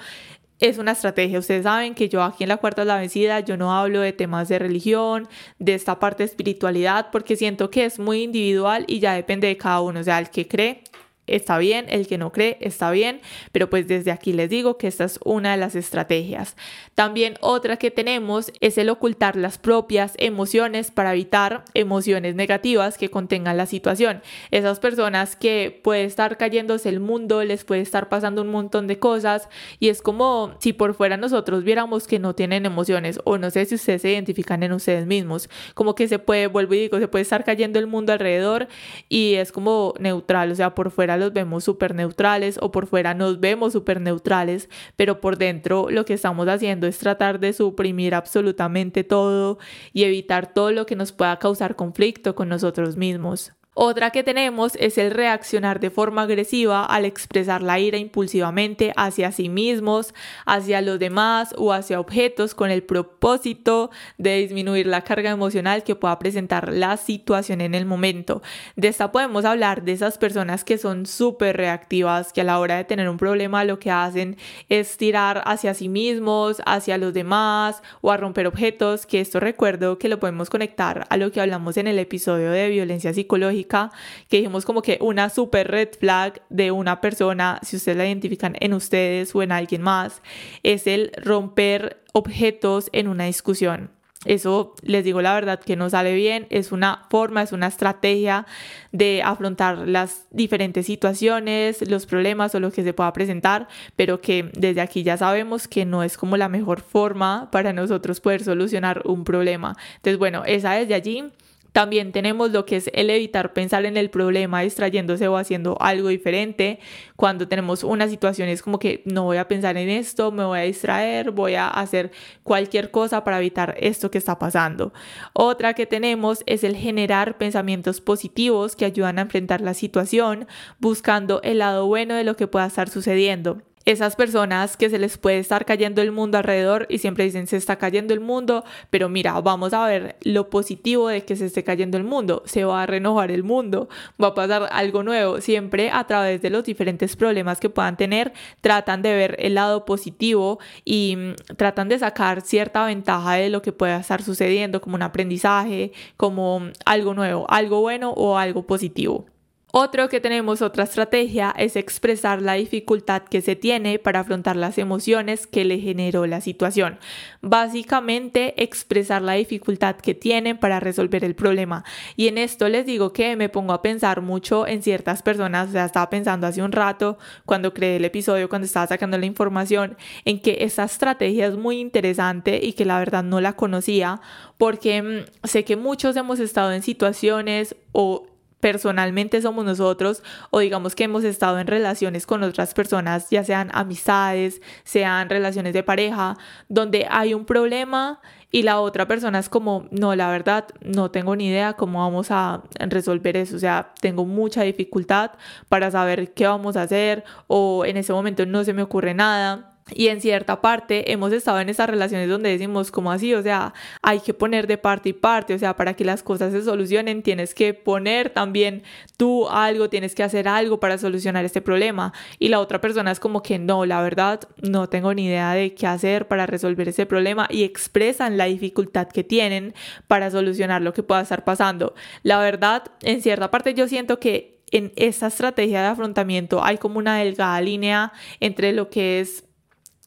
es 0.59 0.77
una 0.77 0.91
estrategia. 0.91 1.39
Ustedes 1.39 1.63
saben 1.63 1.93
que 1.93 2.09
yo 2.09 2.23
aquí 2.23 2.43
en 2.43 2.49
la 2.49 2.57
cuarta 2.57 2.81
de 2.81 2.87
la 2.87 2.97
vencida, 2.97 3.39
yo 3.41 3.57
no 3.57 3.75
hablo 3.75 4.01
de 4.01 4.13
temas 4.13 4.47
de 4.49 4.59
religión, 4.59 5.27
de 5.59 5.75
esta 5.75 5.99
parte 5.99 6.23
de 6.23 6.29
espiritualidad, 6.29 7.09
porque 7.11 7.35
siento 7.35 7.69
que 7.69 7.85
es 7.85 7.99
muy 7.99 8.23
individual 8.23 8.85
y 8.87 8.99
ya 8.99 9.13
depende 9.13 9.47
de 9.47 9.57
cada 9.57 9.81
uno. 9.81 9.99
O 9.99 10.03
sea, 10.03 10.19
el 10.19 10.29
que 10.29 10.47
cree 10.47 10.83
está 11.27 11.57
bien, 11.57 11.85
el 11.89 12.07
que 12.07 12.17
no 12.17 12.31
cree 12.31 12.57
está 12.61 12.89
bien, 12.91 13.21
pero 13.51 13.69
pues 13.69 13.87
desde 13.87 14.11
aquí 14.11 14.33
les 14.33 14.49
digo 14.49 14.77
que 14.77 14.87
esta 14.87 15.03
es 15.03 15.19
una 15.23 15.51
de 15.51 15.57
las 15.57 15.75
estrategias. 15.75 16.55
También 16.95 17.35
otra 17.41 17.77
que 17.77 17.91
tenemos 17.91 18.51
es 18.59 18.77
el 18.77 18.89
ocultar 18.89 19.35
las 19.35 19.57
propias 19.57 20.13
emociones 20.17 20.91
para 20.91 21.13
evitar 21.13 21.63
emociones 21.73 22.35
negativas 22.35 22.97
que 22.97 23.09
contengan 23.09 23.57
la 23.57 23.65
situación. 23.65 24.21
Esas 24.51 24.79
personas 24.79 25.35
que 25.35 25.79
puede 25.83 26.05
estar 26.05 26.37
cayéndose 26.37 26.89
el 26.89 26.99
mundo, 26.99 27.43
les 27.43 27.63
puede 27.63 27.81
estar 27.81 28.09
pasando 28.09 28.41
un 28.41 28.49
montón 28.49 28.87
de 28.87 28.99
cosas 28.99 29.49
y 29.79 29.89
es 29.89 30.01
como 30.01 30.55
si 30.59 30.73
por 30.73 30.93
fuera 30.93 31.17
nosotros 31.17 31.63
viéramos 31.63 32.07
que 32.07 32.19
no 32.19 32.33
tienen 32.33 32.65
emociones 32.65 33.19
o 33.25 33.37
no 33.37 33.51
sé 33.51 33.65
si 33.65 33.75
ustedes 33.75 34.01
se 34.01 34.11
identifican 34.11 34.63
en 34.63 34.71
ustedes 34.71 35.05
mismos, 35.05 35.49
como 35.73 35.95
que 35.95 36.07
se 36.07 36.19
puede, 36.19 36.47
vuelvo 36.47 36.73
y 36.73 36.79
digo, 36.79 36.99
se 36.99 37.07
puede 37.07 37.23
estar 37.23 37.43
cayendo 37.43 37.79
el 37.79 37.87
mundo 37.87 38.13
alrededor 38.13 38.67
y 39.09 39.35
es 39.35 39.51
como 39.51 39.93
neutral, 39.99 40.51
o 40.51 40.55
sea, 40.55 40.73
por 40.73 40.91
fuera 40.91 41.16
los 41.17 41.33
vemos 41.33 41.63
súper 41.63 41.95
neutrales 41.95 42.59
o 42.61 42.71
por 42.71 42.87
fuera 42.87 43.13
nos 43.13 43.39
vemos 43.39 43.73
súper 43.73 44.01
neutrales, 44.01 44.69
pero 44.95 45.19
por 45.19 45.37
dentro 45.37 45.89
lo 45.89 46.05
que 46.05 46.13
estamos 46.13 46.47
haciendo 46.47 46.87
es 46.87 46.97
tratar 46.97 47.39
de 47.39 47.53
suprimir 47.53 48.15
absolutamente 48.15 49.03
todo 49.03 49.57
y 49.93 50.03
evitar 50.03 50.53
todo 50.53 50.71
lo 50.71 50.85
que 50.85 50.95
nos 50.95 51.11
pueda 51.11 51.37
causar 51.39 51.75
conflicto 51.75 52.35
con 52.35 52.49
nosotros 52.49 52.97
mismos. 52.97 53.53
Otra 53.79 54.09
que 54.09 54.23
tenemos 54.23 54.75
es 54.77 54.97
el 54.97 55.11
reaccionar 55.11 55.79
de 55.79 55.91
forma 55.91 56.23
agresiva 56.23 56.83
al 56.83 57.05
expresar 57.05 57.61
la 57.61 57.77
ira 57.77 57.99
impulsivamente 57.99 58.91
hacia 58.95 59.31
sí 59.31 59.49
mismos, 59.49 60.15
hacia 60.47 60.81
los 60.81 60.97
demás 60.97 61.53
o 61.59 61.71
hacia 61.71 61.99
objetos 61.99 62.55
con 62.55 62.71
el 62.71 62.81
propósito 62.81 63.91
de 64.17 64.37
disminuir 64.37 64.87
la 64.87 65.03
carga 65.03 65.29
emocional 65.29 65.83
que 65.83 65.93
pueda 65.93 66.17
presentar 66.17 66.73
la 66.73 66.97
situación 66.97 67.61
en 67.61 67.75
el 67.75 67.85
momento. 67.85 68.41
De 68.75 68.87
esta 68.87 69.11
podemos 69.11 69.45
hablar 69.45 69.83
de 69.83 69.91
esas 69.91 70.17
personas 70.17 70.63
que 70.63 70.79
son 70.79 71.05
súper 71.05 71.55
reactivas, 71.55 72.33
que 72.33 72.41
a 72.41 72.45
la 72.45 72.57
hora 72.57 72.77
de 72.77 72.83
tener 72.83 73.07
un 73.07 73.17
problema 73.17 73.63
lo 73.63 73.77
que 73.77 73.91
hacen 73.91 74.37
es 74.69 74.97
tirar 74.97 75.43
hacia 75.45 75.75
sí 75.75 75.87
mismos, 75.87 76.63
hacia 76.65 76.97
los 76.97 77.13
demás 77.13 77.83
o 78.01 78.11
a 78.11 78.17
romper 78.17 78.47
objetos, 78.47 79.05
que 79.05 79.21
esto 79.21 79.39
recuerdo 79.39 79.99
que 79.99 80.09
lo 80.09 80.19
podemos 80.19 80.49
conectar 80.49 81.05
a 81.11 81.17
lo 81.17 81.31
que 81.31 81.41
hablamos 81.41 81.77
en 81.77 81.85
el 81.85 81.99
episodio 81.99 82.49
de 82.49 82.69
violencia 82.69 83.13
psicológica 83.13 83.66
que 83.67 84.37
dijimos 84.37 84.65
como 84.65 84.81
que 84.81 84.97
una 85.01 85.29
super 85.29 85.69
red 85.69 85.89
flag 85.99 86.41
de 86.49 86.71
una 86.71 87.01
persona, 87.01 87.59
si 87.63 87.75
ustedes 87.75 87.97
la 87.97 88.07
identifican 88.07 88.55
en 88.59 88.73
ustedes 88.73 89.35
o 89.35 89.43
en 89.43 89.51
alguien 89.51 89.81
más, 89.81 90.21
es 90.63 90.87
el 90.87 91.11
romper 91.17 92.03
objetos 92.13 92.89
en 92.93 93.07
una 93.07 93.25
discusión. 93.25 93.91
Eso 94.25 94.73
les 94.81 95.05
digo 95.05 95.21
la 95.21 95.33
verdad 95.35 95.59
que 95.59 95.75
no 95.75 95.89
sale 95.89 96.15
bien, 96.15 96.47
es 96.49 96.71
una 96.71 97.05
forma, 97.09 97.43
es 97.43 97.51
una 97.51 97.67
estrategia 97.67 98.45
de 98.91 99.21
afrontar 99.23 99.87
las 99.87 100.25
diferentes 100.31 100.87
situaciones, 100.87 101.87
los 101.87 102.05
problemas 102.05 102.53
o 102.55 102.59
lo 102.59 102.71
que 102.71 102.83
se 102.83 102.93
pueda 102.93 103.13
presentar, 103.13 103.67
pero 103.95 104.19
que 104.19 104.51
desde 104.53 104.81
aquí 104.81 105.03
ya 105.03 105.17
sabemos 105.17 105.67
que 105.67 105.85
no 105.85 106.03
es 106.03 106.17
como 106.17 106.35
la 106.35 106.49
mejor 106.49 106.81
forma 106.81 107.49
para 107.51 107.73
nosotros 107.73 108.19
poder 108.19 108.43
solucionar 108.43 109.03
un 109.05 109.23
problema. 109.23 109.77
Entonces, 109.97 110.17
bueno, 110.17 110.43
esa 110.45 110.79
es 110.79 110.87
de 110.87 110.95
allí. 110.95 111.23
También 111.71 112.11
tenemos 112.11 112.51
lo 112.51 112.65
que 112.65 112.77
es 112.77 112.89
el 112.93 113.09
evitar 113.09 113.53
pensar 113.53 113.85
en 113.85 113.97
el 113.97 114.09
problema 114.09 114.61
distrayéndose 114.61 115.27
o 115.27 115.37
haciendo 115.37 115.77
algo 115.79 116.09
diferente. 116.09 116.79
Cuando 117.15 117.47
tenemos 117.47 117.83
una 117.83 118.07
situación 118.07 118.49
es 118.49 118.61
como 118.61 118.79
que 118.79 119.01
no 119.05 119.23
voy 119.23 119.37
a 119.37 119.47
pensar 119.47 119.77
en 119.77 119.89
esto, 119.89 120.31
me 120.31 120.43
voy 120.43 120.59
a 120.59 120.63
distraer, 120.63 121.31
voy 121.31 121.55
a 121.55 121.67
hacer 121.67 122.11
cualquier 122.43 122.91
cosa 122.91 123.23
para 123.23 123.37
evitar 123.37 123.75
esto 123.79 124.11
que 124.11 124.17
está 124.17 124.39
pasando. 124.39 124.93
Otra 125.33 125.73
que 125.73 125.85
tenemos 125.85 126.43
es 126.45 126.63
el 126.63 126.75
generar 126.75 127.37
pensamientos 127.37 128.01
positivos 128.01 128.75
que 128.75 128.85
ayudan 128.85 129.19
a 129.19 129.23
enfrentar 129.23 129.61
la 129.61 129.73
situación 129.73 130.47
buscando 130.79 131.41
el 131.43 131.59
lado 131.59 131.85
bueno 131.87 132.15
de 132.15 132.23
lo 132.23 132.35
que 132.35 132.47
pueda 132.47 132.65
estar 132.65 132.89
sucediendo 132.89 133.61
esas 133.87 134.17
personas 134.17 134.75
que 134.75 134.89
se 134.89 134.99
les 134.99 135.17
puede 135.17 135.39
estar 135.39 135.63
cayendo 135.63 136.01
el 136.01 136.11
mundo 136.11 136.37
alrededor 136.37 136.87
y 136.89 136.97
siempre 136.97 137.23
dicen 137.23 137.47
se 137.47 137.55
está 137.55 137.77
cayendo 137.77 138.13
el 138.13 138.19
mundo, 138.19 138.65
pero 138.89 139.07
mira, 139.07 139.39
vamos 139.39 139.73
a 139.73 139.87
ver 139.87 140.17
lo 140.23 140.49
positivo 140.49 141.07
de 141.07 141.23
que 141.23 141.37
se 141.37 141.45
esté 141.45 141.63
cayendo 141.63 141.95
el 141.95 142.03
mundo, 142.03 142.43
se 142.45 142.65
va 142.65 142.83
a 142.83 142.85
renovar 142.85 143.31
el 143.31 143.45
mundo, 143.45 143.87
va 144.21 144.27
a 144.27 144.33
pasar 144.33 144.67
algo 144.73 145.03
nuevo, 145.03 145.39
siempre 145.39 145.89
a 145.89 146.03
través 146.05 146.41
de 146.41 146.49
los 146.49 146.65
diferentes 146.65 147.15
problemas 147.15 147.61
que 147.61 147.69
puedan 147.69 147.95
tener, 147.95 148.33
tratan 148.59 149.01
de 149.01 149.15
ver 149.15 149.37
el 149.39 149.55
lado 149.55 149.85
positivo 149.85 150.59
y 150.83 151.15
mm, 151.15 151.55
tratan 151.55 151.87
de 151.87 151.97
sacar 151.97 152.41
cierta 152.41 152.85
ventaja 152.85 153.35
de 153.35 153.49
lo 153.49 153.61
que 153.61 153.71
pueda 153.71 154.01
estar 154.01 154.21
sucediendo, 154.21 154.81
como 154.81 154.97
un 154.97 155.03
aprendizaje, 155.03 155.93
como 156.17 156.61
algo 156.85 157.13
nuevo, 157.13 157.49
algo 157.49 157.79
bueno 157.79 158.11
o 158.11 158.37
algo 158.37 158.67
positivo. 158.67 159.27
Otro 159.73 160.07
que 160.07 160.21
tenemos, 160.21 160.61
otra 160.61 160.85
estrategia, 160.85 161.53
es 161.57 161.75
expresar 161.75 162.41
la 162.41 162.53
dificultad 162.53 163.23
que 163.23 163.41
se 163.41 163.57
tiene 163.57 163.99
para 163.99 164.21
afrontar 164.21 164.55
las 164.55 164.77
emociones 164.77 165.45
que 165.45 165.65
le 165.65 165.77
generó 165.79 166.25
la 166.25 166.39
situación. 166.39 166.99
Básicamente, 167.41 168.63
expresar 168.63 169.21
la 169.21 169.33
dificultad 169.33 169.97
que 169.97 170.13
tienen 170.13 170.57
para 170.57 170.79
resolver 170.79 171.25
el 171.25 171.35
problema. 171.35 171.83
Y 172.15 172.29
en 172.29 172.37
esto 172.37 172.69
les 172.69 172.85
digo 172.85 173.11
que 173.11 173.35
me 173.35 173.49
pongo 173.49 173.73
a 173.73 173.81
pensar 173.81 174.21
mucho 174.21 174.65
en 174.65 174.81
ciertas 174.81 175.21
personas, 175.21 175.67
o 175.67 175.71
sea, 175.73 175.83
estaba 175.83 176.09
pensando 176.09 176.47
hace 176.47 176.61
un 176.61 176.71
rato, 176.71 177.17
cuando 177.45 177.73
creé 177.73 177.97
el 177.97 178.05
episodio, 178.05 178.47
cuando 178.47 178.67
estaba 178.67 178.87
sacando 178.87 179.17
la 179.17 179.25
información, 179.25 179.97
en 180.23 180.39
que 180.39 180.59
esta 180.61 180.85
estrategia 180.85 181.45
es 181.45 181.57
muy 181.57 181.81
interesante 181.81 182.61
y 182.63 182.71
que 182.71 182.85
la 182.85 182.99
verdad 182.99 183.21
no 183.21 183.41
la 183.41 183.51
conocía, 183.57 184.21
porque 184.57 185.01
mm, 185.01 185.45
sé 185.45 185.65
que 185.65 185.75
muchos 185.75 186.15
hemos 186.15 186.39
estado 186.39 186.71
en 186.71 186.83
situaciones 186.83 187.75
o 187.91 188.26
personalmente 188.59 189.41
somos 189.41 189.65
nosotros 189.65 190.23
o 190.49 190.59
digamos 190.59 190.95
que 190.95 191.03
hemos 191.03 191.23
estado 191.23 191.59
en 191.59 191.67
relaciones 191.67 192.25
con 192.25 192.43
otras 192.43 192.73
personas, 192.73 193.29
ya 193.29 193.43
sean 193.43 193.69
amistades, 193.73 194.61
sean 194.83 195.29
relaciones 195.29 195.73
de 195.73 195.83
pareja, 195.83 196.37
donde 196.67 197.07
hay 197.09 197.33
un 197.33 197.45
problema 197.45 198.19
y 198.51 198.63
la 198.63 198.79
otra 198.79 199.07
persona 199.07 199.39
es 199.39 199.49
como, 199.49 199.87
no, 199.91 200.15
la 200.15 200.29
verdad, 200.29 200.65
no 200.81 201.11
tengo 201.11 201.35
ni 201.35 201.47
idea 201.47 201.73
cómo 201.73 201.99
vamos 201.99 202.31
a 202.31 202.63
resolver 202.79 203.37
eso, 203.37 203.55
o 203.57 203.59
sea, 203.59 203.93
tengo 204.01 204.25
mucha 204.25 204.63
dificultad 204.63 205.31
para 205.69 205.91
saber 205.91 206.33
qué 206.33 206.47
vamos 206.47 206.77
a 206.77 206.83
hacer 206.83 207.23
o 207.47 207.85
en 207.85 207.97
ese 207.97 208.13
momento 208.13 208.45
no 208.45 208.63
se 208.63 208.73
me 208.73 208.81
ocurre 208.81 209.13
nada. 209.13 209.76
Y 209.93 210.07
en 210.07 210.21
cierta 210.21 210.61
parte 210.61 211.11
hemos 211.11 211.31
estado 211.31 211.59
en 211.59 211.69
esas 211.69 211.89
relaciones 211.89 212.29
donde 212.29 212.49
decimos, 212.49 212.91
como 212.91 213.11
así? 213.11 213.33
O 213.33 213.41
sea, 213.41 213.73
hay 214.01 214.19
que 214.19 214.33
poner 214.33 214.67
de 214.67 214.77
parte 214.77 215.09
y 215.09 215.13
parte, 215.13 215.53
o 215.53 215.59
sea, 215.59 215.75
para 215.75 215.93
que 215.93 216.05
las 216.05 216.23
cosas 216.23 216.51
se 216.51 216.61
solucionen 216.61 217.23
tienes 217.23 217.53
que 217.53 217.73
poner 217.73 218.29
también 218.29 218.83
tú 219.17 219.47
algo, 219.49 219.89
tienes 219.89 220.15
que 220.15 220.23
hacer 220.23 220.47
algo 220.47 220.79
para 220.79 220.97
solucionar 220.97 221.45
este 221.45 221.61
problema. 221.61 222.13
Y 222.39 222.49
la 222.49 222.59
otra 222.59 222.81
persona 222.81 223.11
es 223.11 223.19
como 223.19 223.41
que 223.41 223.59
no, 223.59 223.85
la 223.85 224.01
verdad, 224.01 224.41
no 224.61 224.89
tengo 224.89 225.13
ni 225.13 225.25
idea 225.25 225.53
de 225.53 225.73
qué 225.73 225.87
hacer 225.87 226.27
para 226.27 226.45
resolver 226.45 226.87
ese 226.89 227.05
problema 227.05 227.47
y 227.49 227.63
expresan 227.63 228.37
la 228.37 228.45
dificultad 228.45 229.07
que 229.07 229.23
tienen 229.23 229.73
para 230.07 230.31
solucionar 230.31 230.81
lo 230.81 230.93
que 230.93 231.03
pueda 231.03 231.21
estar 231.21 231.43
pasando. 231.43 231.95
La 232.23 232.39
verdad, 232.39 232.83
en 233.01 233.21
cierta 233.21 233.51
parte 233.51 233.73
yo 233.73 233.87
siento 233.87 234.19
que 234.19 234.57
en 234.71 234.91
esta 234.95 235.27
estrategia 235.27 235.81
de 235.81 235.87
afrontamiento 235.87 236.63
hay 236.63 236.77
como 236.77 236.99
una 236.99 237.17
delgada 237.17 237.59
línea 237.61 238.11
entre 238.39 238.73
lo 238.73 238.89
que 238.89 239.21
es 239.21 239.46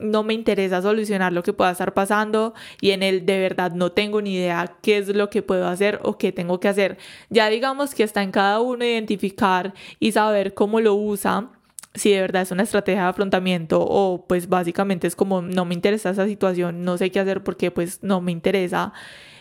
no 0.01 0.23
me 0.23 0.35
interesa 0.35 0.83
solucionar 0.83 1.33
lo 1.33 1.43
que 1.43 1.53
pueda 1.53 1.71
estar 1.71 1.95
pasando 1.95 2.55
y 2.81 2.91
en 2.91 3.03
el 3.03 3.27
de 3.27 3.39
verdad 3.39 3.73
no 3.73 3.93
tengo 3.93 4.21
ni 4.23 4.35
idea 4.35 4.77
qué 4.83 4.99
es 4.99 5.09
lo 5.09 5.31
que 5.31 5.43
puedo 5.43 5.69
hacer 5.69 6.01
o 6.03 6.19
qué 6.19 6.33
tengo 6.33 6.61
que 6.61 6.69
hacer. 6.69 6.99
Ya 7.29 7.49
digamos 7.49 7.95
que 7.95 8.03
está 8.03 8.23
en 8.23 8.33
cada 8.33 8.61
uno 8.61 8.85
identificar 8.85 9.75
y 9.99 10.13
saber 10.13 10.55
cómo 10.55 10.81
lo 10.81 10.95
usa 10.95 11.51
si 11.95 12.13
de 12.13 12.21
verdad 12.21 12.43
es 12.43 12.51
una 12.51 12.63
estrategia 12.63 13.03
de 13.03 13.09
afrontamiento 13.09 13.81
o 13.81 14.25
pues 14.27 14.49
básicamente 14.49 15.07
es 15.07 15.17
como 15.17 15.43
no 15.43 15.65
me 15.65 15.75
interesa 15.75 16.11
esa 16.11 16.27
situación, 16.27 16.85
no 16.85 16.97
sé 16.97 17.11
qué 17.11 17.21
hacer 17.21 17.43
porque 17.43 17.71
pues 17.71 18.03
no 18.03 18.21
me 18.21 18.33
interesa 18.33 18.93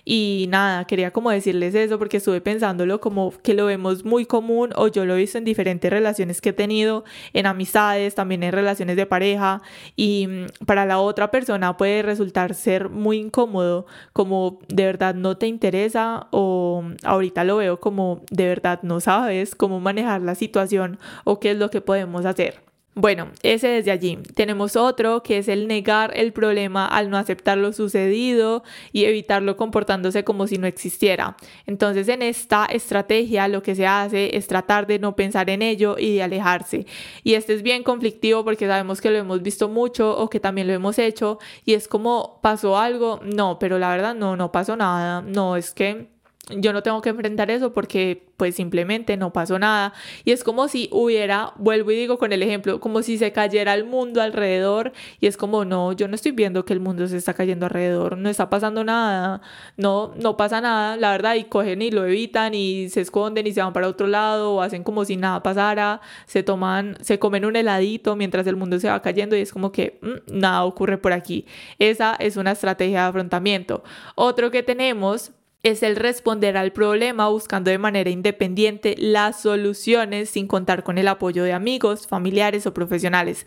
y 0.06 0.46
nada, 0.50 0.86
quería 0.86 1.12
como 1.12 1.32
decirles 1.32 1.76
eso 1.76 2.00
porque 2.00 2.18
estuve 2.18 2.42
pensándolo 2.42 3.00
como 3.00 3.32
que 3.44 3.54
lo 3.54 3.66
vemos 3.66 4.06
muy 4.06 4.26
común 4.26 4.72
o 4.76 4.88
yo 4.88 5.06
lo 5.06 5.16
he 5.16 5.18
visto 5.18 5.38
en 5.38 5.46
diferentes 5.46 5.90
relaciones 5.92 6.42
que 6.42 6.50
he 6.50 6.54
tenido, 6.54 7.04
en 7.34 7.46
amistades, 7.46 8.16
también 8.16 8.44
en 8.44 8.52
relaciones 8.52 8.96
de 8.96 9.06
pareja 9.06 9.62
y 9.96 10.28
mm, 10.28 10.66
para 10.66 10.86
la 10.86 11.00
otra 11.00 11.32
persona 11.32 11.78
puede 11.78 12.02
resultar 12.02 12.54
ser 12.56 12.90
muy 12.90 13.18
incómodo, 13.18 13.86
como 14.14 14.60
de 14.68 14.86
verdad 14.86 15.16
no 15.16 15.38
te 15.38 15.48
interesa 15.48 16.28
o 16.32 16.84
ahorita 17.04 17.44
lo 17.44 17.58
veo 17.58 17.80
como 17.80 18.22
de 18.32 18.46
verdad 18.46 18.80
no 18.84 19.00
sabes 19.00 19.56
cómo 19.56 19.80
manejar 19.80 20.22
la 20.22 20.36
situación 20.36 21.00
o 21.24 21.40
qué 21.40 21.52
es 21.52 21.58
lo 21.58 21.70
que 21.70 21.82
podemos 21.82 22.26
hacer. 22.26 22.69
Bueno, 23.02 23.30
ese 23.44 23.70
desde 23.70 23.92
allí. 23.92 24.18
Tenemos 24.36 24.76
otro 24.76 25.24
que 25.24 25.38
es 25.38 25.48
el 25.48 25.70
negar 25.70 26.12
el 26.18 26.34
problema 26.34 26.86
al 26.86 27.10
no 27.10 27.16
aceptar 27.16 27.58
lo 27.58 27.72
sucedido 27.72 28.62
y 28.92 29.06
evitarlo 29.06 29.56
comportándose 29.56 30.26
como 30.26 30.48
si 30.48 30.58
no 30.58 30.68
existiera. 30.68 31.38
Entonces 31.66 32.10
en 32.10 32.22
esta 32.22 32.66
estrategia 32.66 33.48
lo 33.48 33.64
que 33.64 33.74
se 33.74 33.88
hace 33.88 34.36
es 34.36 34.48
tratar 34.48 34.86
de 34.86 35.00
no 35.00 35.16
pensar 35.16 35.50
en 35.50 35.62
ello 35.62 35.96
y 35.98 36.16
de 36.16 36.24
alejarse. 36.24 36.86
Y 37.24 37.36
este 37.36 37.54
es 37.54 37.64
bien 37.64 37.84
conflictivo 37.84 38.44
porque 38.44 38.68
sabemos 38.68 39.00
que 39.00 39.12
lo 39.12 39.18
hemos 39.18 39.42
visto 39.42 39.70
mucho 39.70 40.18
o 40.18 40.30
que 40.30 40.42
también 40.42 40.68
lo 40.68 40.74
hemos 40.74 41.00
hecho 41.00 41.40
y 41.64 41.76
es 41.76 41.88
como 41.88 42.42
pasó 42.44 42.78
algo, 42.78 43.22
no, 43.24 43.60
pero 43.60 43.80
la 43.80 43.92
verdad 43.92 44.14
no, 44.14 44.36
no 44.36 44.52
pasó 44.52 44.76
nada. 44.76 45.22
No, 45.22 45.56
es 45.56 45.74
que 45.74 46.19
yo 46.50 46.74
no 46.74 46.82
tengo 46.82 47.02
que 47.02 47.10
enfrentar 47.10 47.52
eso 47.52 47.74
porque 47.74 48.28
pues 48.38 48.56
simplemente 48.56 49.18
no 49.18 49.34
pasó 49.34 49.60
nada. 49.60 49.94
Y 50.24 50.32
es 50.32 50.44
como 50.44 50.68
si 50.68 50.90
hubiera, 50.92 51.54
vuelvo 51.58 51.92
y 51.92 51.96
digo 51.96 52.18
con 52.18 52.32
el 52.34 52.42
ejemplo, 52.42 52.80
como 52.80 53.04
si 53.04 53.18
se 53.18 53.32
cayera 53.32 53.74
el 53.74 53.84
mundo 53.84 54.22
alrededor 54.22 54.94
y 55.20 55.28
es 55.28 55.38
como, 55.38 55.66
no, 55.66 55.92
yo 55.92 56.08
no 56.08 56.16
estoy 56.16 56.32
viendo 56.32 56.66
que 56.66 56.74
el 56.74 56.80
mundo 56.80 57.08
se 57.08 57.18
está 57.18 57.34
cayendo 57.34 57.66
alrededor, 57.66 58.18
no 58.18 58.30
está 58.30 58.50
pasando 58.50 58.84
nada, 58.84 59.42
no, 59.78 60.14
no 60.16 60.38
pasa 60.38 60.62
nada, 60.62 60.98
la 60.98 61.12
verdad, 61.12 61.36
y 61.36 61.44
cogen 61.44 61.82
y 61.82 61.92
lo 61.92 62.06
evitan 62.06 62.54
y 62.54 62.90
se 62.90 63.02
esconden 63.02 63.46
y 63.46 63.52
se 63.52 63.62
van 63.62 63.74
para 63.74 63.88
otro 63.88 64.08
lado 64.08 64.56
o 64.56 64.62
hacen 64.62 64.84
como 64.84 65.06
si 65.06 65.18
nada 65.18 65.44
pasara, 65.44 66.02
se 66.26 66.42
toman, 66.42 66.98
se 67.02 67.20
comen 67.20 67.46
un 67.46 67.58
heladito 67.58 68.16
mientras 68.16 68.48
el 68.48 68.56
mundo 68.56 68.80
se 68.80 68.90
va 68.90 69.02
cayendo 69.02 69.36
y 69.36 69.42
es 69.42 69.52
como 69.52 69.72
que 69.72 70.00
mm, 70.02 70.40
nada 70.40 70.64
ocurre 70.64 70.98
por 70.98 71.14
aquí. 71.14 71.46
Esa 71.78 72.16
es 72.16 72.38
una 72.38 72.52
estrategia 72.54 73.04
de 73.04 73.08
afrontamiento. 73.10 73.84
Otro 74.16 74.50
que 74.50 74.64
tenemos 74.64 75.32
es 75.64 75.84
el 75.84 75.98
responder 75.98 76.56
al 76.56 76.72
problema 76.72 77.28
buscando 77.28 77.70
de 77.70 77.78
manera 77.78 78.10
independiente 78.10 78.96
las 78.98 79.42
soluciones 79.42 80.30
sin 80.30 80.48
contar 80.48 80.84
con 80.84 80.98
el 80.98 81.08
apoyo 81.08 81.44
de 81.44 81.54
amigos, 81.54 82.08
familiares 82.08 82.66
o 82.66 82.74
profesionales. 82.74 83.46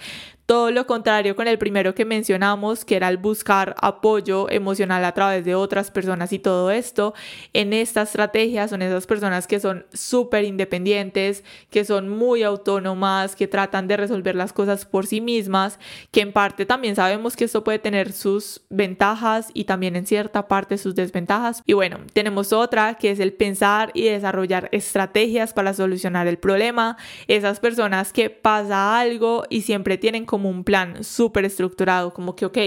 Todo 0.52 0.71
lo 0.71 0.87
contrario 0.87 1.35
con 1.35 1.49
el 1.49 1.56
primero 1.56 1.94
que 1.94 2.04
mencionamos, 2.04 2.85
que 2.85 2.97
era 2.97 3.09
el 3.09 3.16
buscar 3.16 3.75
apoyo 3.80 4.50
emocional 4.50 5.02
a 5.02 5.12
través 5.12 5.47
de 5.47 5.54
otras 5.54 5.90
personas 5.90 6.30
y 6.35 6.38
todo 6.38 6.71
esto. 6.71 7.14
En 7.54 7.73
esta 7.73 8.02
estrategia 8.02 8.68
son 8.68 8.82
esas 8.82 9.06
personas 9.06 9.47
que 9.47 9.61
son 9.61 9.87
súper 9.94 10.44
independientes, 10.44 11.42
que 11.71 11.87
son 11.87 12.11
muy 12.11 12.42
autónomas, 12.42 13.35
que 13.35 13.49
tratan 13.49 13.88
de 13.88 13.97
resolver 13.97 14.35
las 14.35 14.52
cosas 14.52 14.85
por 14.85 15.06
sí 15.06 15.23
mismas, 15.23 15.78
que 16.11 16.21
en 16.21 16.35
parte 16.35 16.66
también 16.66 16.97
sabemos 16.97 17.35
que 17.35 17.44
esto 17.44 17.64
puede 17.64 17.78
tener 17.78 18.12
sus 18.12 18.61
ventajas 18.68 19.49
y 19.54 19.64
también 19.64 19.97
en 19.97 20.04
cierta 20.04 20.49
parte 20.49 20.76
sus 20.76 20.94
desventajas. 20.94 21.62
Y 21.64 21.73
bueno, 21.73 21.97
tenemos 22.12 22.52
otra 22.52 22.97
que 22.97 23.11
es 23.11 23.21
el 23.21 23.32
pensar 23.32 23.90
y 23.94 24.02
desarrollar 24.02 24.68
estrategias 24.73 25.54
para 25.54 25.73
solucionar 25.73 26.26
el 26.26 26.37
problema. 26.37 26.99
Esas 27.26 27.59
personas 27.59 28.12
que 28.12 28.28
pasa 28.28 29.00
algo 29.00 29.44
y 29.49 29.62
siempre 29.62 29.97
tienen 29.97 30.26
como 30.26 30.41
un 30.49 30.64
plan 30.64 31.04
súper 31.04 31.44
estructurado, 31.44 32.12
como 32.12 32.37
que, 32.37 32.46
ok, 32.46 32.58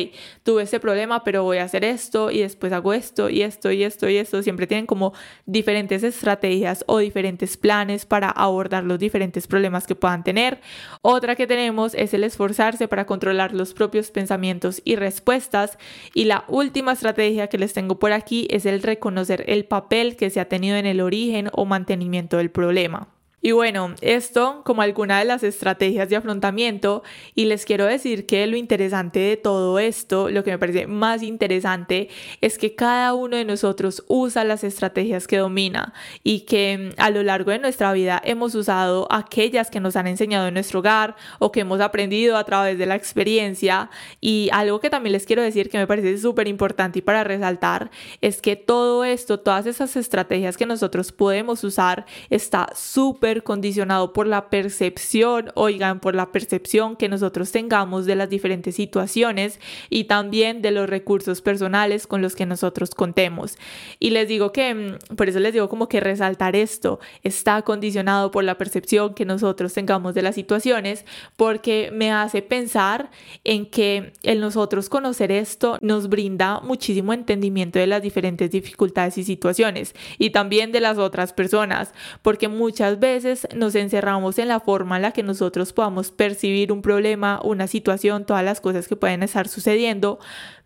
tuve 0.44 0.64
este 0.64 0.80
problema, 0.80 1.24
pero 1.24 1.44
voy 1.44 1.58
a 1.58 1.64
hacer 1.64 1.84
esto 1.84 2.32
y 2.32 2.40
después 2.40 2.74
hago 2.74 2.94
esto 2.94 3.30
y 3.30 3.42
esto 3.42 3.72
y 3.72 3.84
esto 3.84 4.10
y 4.10 4.18
esto. 4.18 4.42
Siempre 4.44 4.68
tienen 4.68 4.86
como 4.86 5.14
diferentes 5.46 6.04
estrategias 6.04 6.84
o 6.88 7.00
diferentes 7.00 7.58
planes 7.58 8.06
para 8.06 8.30
abordar 8.30 8.84
los 8.84 9.00
diferentes 9.00 9.48
problemas 9.48 9.88
que 9.88 9.96
puedan 9.96 10.24
tener. 10.24 10.60
Otra 11.02 11.36
que 11.36 11.48
tenemos 11.48 11.94
es 11.96 12.14
el 12.14 12.24
esforzarse 12.24 12.88
para 12.88 13.06
controlar 13.06 13.54
los 13.54 13.74
propios 13.74 14.12
pensamientos 14.12 14.82
y 14.86 14.96
respuestas. 14.96 15.78
Y 16.14 16.26
la 16.26 16.46
última 16.48 16.94
estrategia 16.94 17.48
que 17.48 17.58
les 17.58 17.74
tengo 17.74 18.00
por 18.00 18.12
aquí 18.12 18.48
es 18.50 18.66
el 18.66 18.82
reconocer 18.82 19.44
el 19.48 19.66
papel 19.66 20.16
que 20.16 20.30
se 20.30 20.40
ha 20.40 20.50
tenido 20.50 20.78
en 20.78 20.86
el 20.86 21.02
origen 21.02 21.50
o 21.54 21.66
mantenimiento 21.66 22.38
del 22.38 22.52
problema. 22.52 23.15
Y 23.46 23.52
bueno, 23.52 23.94
esto 24.02 24.64
como 24.66 24.82
alguna 24.82 25.20
de 25.20 25.26
las 25.26 25.44
estrategias 25.44 26.10
de 26.10 26.16
afrontamiento 26.16 27.04
y 27.36 27.46
les 27.46 27.64
quiero 27.64 27.86
decir 27.86 28.26
que 28.26 28.48
lo 28.48 28.58
interesante 28.58 29.20
de 29.20 29.38
todo 29.38 29.78
esto, 29.78 30.32
lo 30.32 30.44
que 30.44 30.50
me 30.50 30.58
parece 30.58 30.88
más 30.88 31.22
interesante 31.22 32.10
es 32.42 32.58
que 32.58 32.74
cada 32.74 33.14
uno 33.14 33.38
de 33.38 33.46
nosotros 33.46 34.04
usa 34.08 34.44
las 34.44 34.64
estrategias 34.64 35.28
que 35.28 35.38
domina 35.38 35.94
y 36.24 36.40
que 36.40 36.92
mm, 36.98 37.00
a 37.00 37.12
lo 37.12 37.22
largo 37.22 37.52
de 37.52 37.60
nuestra 37.60 37.94
vida 37.94 38.20
hemos 38.26 38.56
usado 38.56 39.08
aquellas 39.12 39.70
que 39.70 39.80
nos 39.80 39.96
han 39.96 40.08
enseñado 40.08 40.48
en 40.48 40.56
nuestro 40.56 40.80
hogar 40.80 41.16
o 41.38 41.52
que 41.52 41.60
hemos 41.60 41.82
aprendido 41.82 42.38
a 42.38 42.46
través 42.46 42.80
de 42.80 42.88
la 42.88 42.96
experiencia. 42.96 43.92
Y 44.22 44.50
algo 44.54 44.80
que 44.80 44.90
también 44.90 45.14
les 45.14 45.28
quiero 45.28 45.44
decir 45.44 45.70
que 45.70 45.78
me 45.78 45.86
parece 45.86 46.18
súper 46.18 46.48
importante 46.48 46.98
y 46.98 47.04
para 47.04 47.24
resaltar 47.24 47.92
es 48.22 48.42
que 48.42 48.56
todo 48.56 49.06
esto, 49.06 49.40
todas 49.40 49.68
esas 49.68 49.96
estrategias 49.98 50.58
que 50.58 50.66
nosotros 50.66 51.12
podemos 51.12 51.64
usar 51.64 52.08
está 52.32 52.70
súper 52.74 53.35
condicionado 53.44 54.14
por 54.14 54.28
la 54.28 54.50
percepción, 54.50 55.52
oigan, 55.56 56.00
por 56.00 56.16
la 56.16 56.32
percepción 56.32 56.96
que 56.96 57.10
nosotros 57.10 57.52
tengamos 57.52 58.06
de 58.06 58.16
las 58.16 58.30
diferentes 58.30 58.76
situaciones 58.76 59.60
y 59.90 60.06
también 60.06 60.62
de 60.62 60.72
los 60.72 60.90
recursos 60.90 61.42
personales 61.42 62.08
con 62.08 62.22
los 62.22 62.36
que 62.36 62.46
nosotros 62.46 62.92
contemos. 62.92 63.58
Y 64.00 64.12
les 64.12 64.28
digo 64.28 64.52
que, 64.52 64.74
mm, 64.74 65.16
por 65.16 65.30
eso 65.30 65.40
les 65.40 65.54
digo 65.54 65.70
como 65.70 65.90
que 65.90 66.00
resaltar 66.00 66.56
esto 66.56 67.00
está 67.24 67.62
condicionado 67.64 68.32
por 68.32 68.44
la 68.44 68.58
percepción 68.58 69.14
que 69.14 69.26
nosotros 69.26 69.74
tengamos 69.74 70.14
de 70.14 70.22
las 70.22 70.36
situaciones, 70.36 71.06
porque 71.36 71.90
me 71.94 72.12
hace 72.12 72.42
pensar 72.42 73.10
en 73.44 73.66
que 73.66 74.14
el 74.24 74.40
nosotros 74.40 74.90
conocer 74.90 75.32
esto 75.32 75.78
nos 75.82 76.10
brinda 76.10 76.60
muchísimo 76.62 77.14
entendimiento 77.14 77.80
de 77.80 77.88
las 77.88 78.02
diferentes 78.02 78.52
dificultades 78.52 79.18
y 79.18 79.24
situaciones 79.24 79.96
y 80.18 80.30
también 80.30 80.72
de 80.72 80.82
las 80.82 80.98
otras 80.98 81.34
personas, 81.34 81.94
porque 82.22 82.48
muchas 82.48 83.00
veces 83.00 83.25
nos 83.56 83.76
encerramos 83.76 84.40
en 84.40 84.48
la 84.48 84.60
forma 84.60 84.96
en 84.96 85.02
la 85.02 85.12
que 85.12 85.24
nosotros 85.24 85.74
podamos 85.74 86.12
percibir 86.12 86.72
un 86.72 86.82
problema, 86.82 87.40
una 87.44 87.68
situación, 87.68 88.26
todas 88.26 88.44
las 88.44 88.62
cosas 88.62 88.88
que 88.88 88.96
pueden 88.96 89.24
estar 89.24 89.48
sucediendo, 89.48 90.20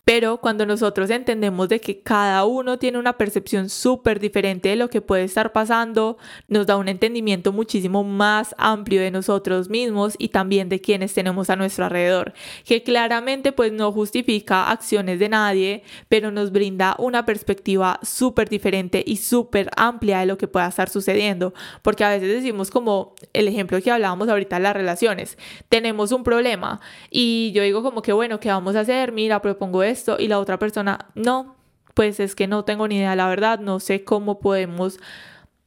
pero 0.09 0.37
cuando 0.37 0.65
nosotros 0.65 1.11
entendemos 1.11 1.69
de 1.69 1.79
que 1.79 1.99
cada 1.99 2.43
uno 2.43 2.79
tiene 2.79 2.97
una 2.97 3.13
percepción 3.13 3.69
súper 3.69 4.19
diferente 4.19 4.69
de 4.69 4.75
lo 4.75 4.89
que 4.89 5.01
puede 5.01 5.23
estar 5.23 5.51
pasando, 5.51 6.17
nos 6.47 6.65
da 6.65 6.77
un 6.77 6.87
entendimiento 6.87 7.53
muchísimo 7.53 8.03
más 8.03 8.55
amplio 8.57 9.01
de 9.01 9.11
nosotros 9.11 9.69
mismos 9.69 10.15
y 10.17 10.29
también 10.29 10.67
de 10.67 10.81
quienes 10.81 11.13
tenemos 11.13 11.51
a 11.51 11.55
nuestro 11.55 11.85
alrededor, 11.85 12.33
que 12.65 12.81
claramente 12.81 13.51
pues 13.51 13.71
no 13.71 13.91
justifica 13.91 14.71
acciones 14.71 15.19
de 15.19 15.29
nadie, 15.29 15.83
pero 16.07 16.31
nos 16.31 16.51
brinda 16.51 16.95
una 16.97 17.23
perspectiva 17.23 17.99
súper 18.01 18.49
diferente 18.49 19.03
y 19.05 19.17
súper 19.17 19.69
amplia 19.77 20.21
de 20.21 20.25
lo 20.25 20.39
que 20.39 20.47
pueda 20.47 20.69
estar 20.69 20.89
sucediendo, 20.89 21.53
porque 21.83 22.03
a 22.03 22.09
veces 22.09 22.29
decimos 22.29 22.71
como 22.71 23.13
el 23.33 23.47
ejemplo 23.47 23.79
que 23.79 23.91
hablábamos 23.91 24.27
ahorita 24.27 24.57
las 24.57 24.73
relaciones, 24.73 25.37
tenemos 25.69 26.11
un 26.11 26.23
problema 26.23 26.81
y 27.11 27.51
yo 27.53 27.61
digo 27.61 27.83
como 27.83 28.01
que 28.01 28.11
bueno, 28.11 28.39
¿qué 28.39 28.49
vamos 28.49 28.75
a 28.75 28.79
hacer? 28.79 29.11
Mira, 29.11 29.39
propongo 29.39 29.83
esto 29.83 29.98
y 30.19 30.27
la 30.27 30.39
otra 30.39 30.59
persona, 30.59 31.07
no, 31.15 31.55
pues 31.93 32.19
es 32.19 32.35
que 32.35 32.47
no 32.47 32.63
tengo 32.65 32.87
ni 32.87 32.97
idea, 32.97 33.15
la 33.15 33.27
verdad, 33.27 33.59
no 33.59 33.79
sé 33.79 34.03
cómo 34.03 34.39
podemos 34.39 34.99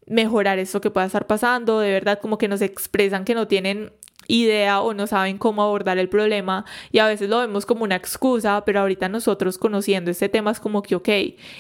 mejorar 0.06 0.58
esto 0.58 0.80
que 0.80 0.90
pueda 0.90 1.06
estar 1.06 1.26
pasando, 1.26 1.80
de 1.80 1.92
verdad 1.92 2.18
como 2.20 2.38
que 2.38 2.48
nos 2.48 2.60
expresan 2.60 3.24
que 3.24 3.34
no 3.34 3.48
tienen 3.48 3.92
idea 4.28 4.80
o 4.80 4.94
no 4.94 5.06
saben 5.06 5.38
cómo 5.38 5.62
abordar 5.62 5.98
el 5.98 6.08
problema 6.08 6.64
y 6.90 6.98
a 6.98 7.06
veces 7.06 7.28
lo 7.28 7.38
vemos 7.38 7.66
como 7.66 7.84
una 7.84 7.96
excusa, 7.96 8.64
pero 8.64 8.80
ahorita 8.80 9.08
nosotros 9.08 9.58
conociendo 9.58 10.10
este 10.10 10.28
tema 10.28 10.50
es 10.50 10.60
como 10.60 10.82
que, 10.82 10.94
ok, 10.94 11.08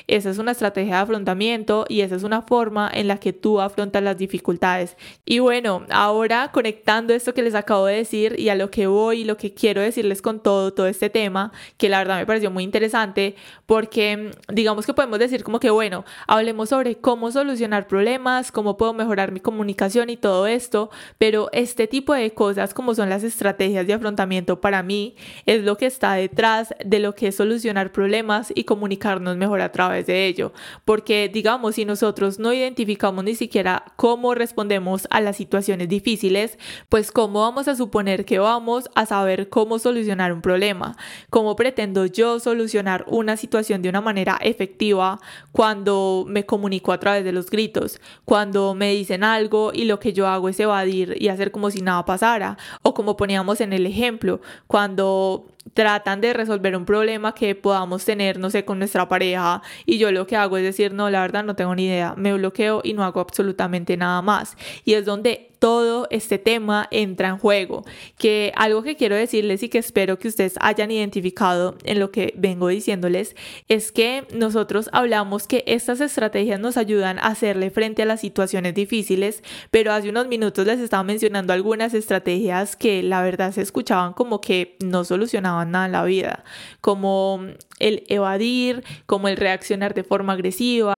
esa 0.06 0.30
es 0.30 0.38
una 0.38 0.52
estrategia 0.52 0.96
de 0.96 1.02
afrontamiento 1.02 1.84
y 1.88 2.00
esa 2.02 2.16
es 2.16 2.22
una 2.22 2.42
forma 2.42 2.90
en 2.92 3.08
la 3.08 3.18
que 3.18 3.32
tú 3.32 3.60
afrontas 3.60 4.02
las 4.02 4.16
dificultades. 4.16 4.96
Y 5.24 5.40
bueno, 5.40 5.84
ahora 5.90 6.50
conectando 6.52 7.14
esto 7.14 7.34
que 7.34 7.42
les 7.42 7.54
acabo 7.54 7.86
de 7.86 7.96
decir 7.96 8.38
y 8.38 8.48
a 8.48 8.54
lo 8.54 8.70
que 8.70 8.86
voy 8.86 9.22
y 9.22 9.24
lo 9.24 9.36
que 9.36 9.54
quiero 9.54 9.80
decirles 9.80 10.22
con 10.22 10.40
todo, 10.40 10.72
todo 10.72 10.86
este 10.86 11.10
tema, 11.10 11.52
que 11.76 11.88
la 11.88 11.98
verdad 11.98 12.18
me 12.18 12.26
pareció 12.26 12.50
muy 12.50 12.64
interesante 12.64 13.34
porque 13.66 14.30
digamos 14.48 14.86
que 14.86 14.94
podemos 14.94 15.18
decir 15.18 15.42
como 15.44 15.60
que, 15.60 15.70
bueno, 15.70 16.04
hablemos 16.26 16.68
sobre 16.68 16.96
cómo 16.96 17.30
solucionar 17.30 17.86
problemas, 17.86 18.52
cómo 18.52 18.76
puedo 18.76 18.94
mejorar 18.94 19.32
mi 19.32 19.40
comunicación 19.40 20.10
y 20.10 20.16
todo 20.16 20.46
esto, 20.46 20.90
pero 21.18 21.48
este 21.52 21.86
tipo 21.86 22.14
de 22.14 22.32
cosas 22.32 22.51
como 22.74 22.94
son 22.94 23.08
las 23.08 23.24
estrategias 23.24 23.86
de 23.86 23.92
afrontamiento 23.92 24.60
para 24.60 24.82
mí 24.82 25.16
es 25.46 25.62
lo 25.62 25.76
que 25.76 25.86
está 25.86 26.14
detrás 26.14 26.74
de 26.84 26.98
lo 26.98 27.14
que 27.14 27.28
es 27.28 27.36
solucionar 27.36 27.92
problemas 27.92 28.52
y 28.54 28.64
comunicarnos 28.64 29.36
mejor 29.36 29.60
a 29.60 29.72
través 29.72 30.06
de 30.06 30.26
ello. 30.26 30.52
Porque 30.84 31.28
digamos, 31.32 31.74
si 31.74 31.84
nosotros 31.84 32.38
no 32.38 32.52
identificamos 32.52 33.24
ni 33.24 33.34
siquiera 33.34 33.84
cómo 33.96 34.34
respondemos 34.34 35.06
a 35.10 35.20
las 35.20 35.36
situaciones 35.36 35.88
difíciles, 35.88 36.58
pues 36.88 37.10
cómo 37.12 37.40
vamos 37.40 37.68
a 37.68 37.76
suponer 37.76 38.24
que 38.24 38.38
vamos 38.38 38.88
a 38.94 39.06
saber 39.06 39.48
cómo 39.48 39.78
solucionar 39.78 40.32
un 40.32 40.42
problema. 40.42 40.96
¿Cómo 41.30 41.56
pretendo 41.56 42.06
yo 42.06 42.38
solucionar 42.40 43.04
una 43.08 43.36
situación 43.36 43.82
de 43.82 43.88
una 43.88 44.00
manera 44.00 44.38
efectiva 44.40 45.20
cuando 45.52 46.24
me 46.28 46.46
comunico 46.46 46.92
a 46.92 47.00
través 47.00 47.24
de 47.24 47.32
los 47.32 47.50
gritos? 47.50 48.00
Cuando 48.24 48.74
me 48.74 48.92
dicen 48.92 49.24
algo 49.24 49.72
y 49.72 49.84
lo 49.84 49.98
que 49.98 50.12
yo 50.12 50.26
hago 50.26 50.48
es 50.48 50.60
evadir 50.60 51.16
y 51.18 51.28
hacer 51.28 51.50
como 51.50 51.70
si 51.70 51.80
nada 51.80 52.04
pasara 52.04 52.41
o 52.82 52.94
como 52.94 53.16
poníamos 53.16 53.60
en 53.60 53.72
el 53.72 53.86
ejemplo, 53.86 54.40
cuando 54.66 55.46
tratan 55.74 56.20
de 56.20 56.32
resolver 56.32 56.76
un 56.76 56.84
problema 56.84 57.34
que 57.34 57.54
podamos 57.54 58.04
tener, 58.04 58.38
no 58.38 58.50
sé, 58.50 58.64
con 58.64 58.78
nuestra 58.78 59.08
pareja 59.08 59.62
y 59.86 59.98
yo 59.98 60.12
lo 60.12 60.26
que 60.26 60.36
hago 60.36 60.56
es 60.56 60.64
decir, 60.64 60.92
no, 60.92 61.10
la 61.10 61.20
verdad 61.20 61.44
no 61.44 61.56
tengo 61.56 61.74
ni 61.74 61.86
idea, 61.86 62.14
me 62.16 62.32
bloqueo 62.34 62.80
y 62.84 62.92
no 62.92 63.04
hago 63.04 63.20
absolutamente 63.20 63.96
nada 63.96 64.22
más. 64.22 64.56
Y 64.84 64.94
es 64.94 65.04
donde 65.04 65.52
todo 65.62 66.08
este 66.10 66.38
tema 66.38 66.88
entra 66.90 67.28
en 67.28 67.38
juego. 67.38 67.84
Que 68.18 68.52
algo 68.56 68.82
que 68.82 68.96
quiero 68.96 69.14
decirles 69.14 69.62
y 69.62 69.68
que 69.68 69.78
espero 69.78 70.18
que 70.18 70.26
ustedes 70.26 70.54
hayan 70.60 70.90
identificado 70.90 71.76
en 71.84 72.00
lo 72.00 72.10
que 72.10 72.34
vengo 72.36 72.66
diciéndoles 72.66 73.36
es 73.68 73.92
que 73.92 74.26
nosotros 74.34 74.90
hablamos 74.92 75.46
que 75.46 75.62
estas 75.68 76.00
estrategias 76.00 76.58
nos 76.58 76.76
ayudan 76.76 77.20
a 77.20 77.28
hacerle 77.28 77.70
frente 77.70 78.02
a 78.02 78.06
las 78.06 78.22
situaciones 78.22 78.74
difíciles, 78.74 79.44
pero 79.70 79.92
hace 79.92 80.08
unos 80.08 80.26
minutos 80.26 80.66
les 80.66 80.80
estaba 80.80 81.04
mencionando 81.04 81.52
algunas 81.52 81.94
estrategias 81.94 82.74
que 82.74 83.04
la 83.04 83.22
verdad 83.22 83.52
se 83.52 83.62
escuchaban 83.62 84.14
como 84.14 84.40
que 84.40 84.76
no 84.80 85.04
solucionaban 85.04 85.51
la 85.88 86.04
vida, 86.04 86.44
como 86.80 87.40
el 87.78 88.04
evadir, 88.08 88.84
como 89.06 89.28
el 89.28 89.36
reaccionar 89.36 89.94
de 89.94 90.04
forma 90.04 90.32
agresiva. 90.32 90.94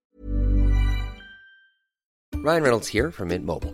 Ryan 2.33 2.63
Reynolds 2.63 2.87
here 2.87 3.11
from 3.11 3.29
Mint 3.29 3.43
Mobile. 3.43 3.73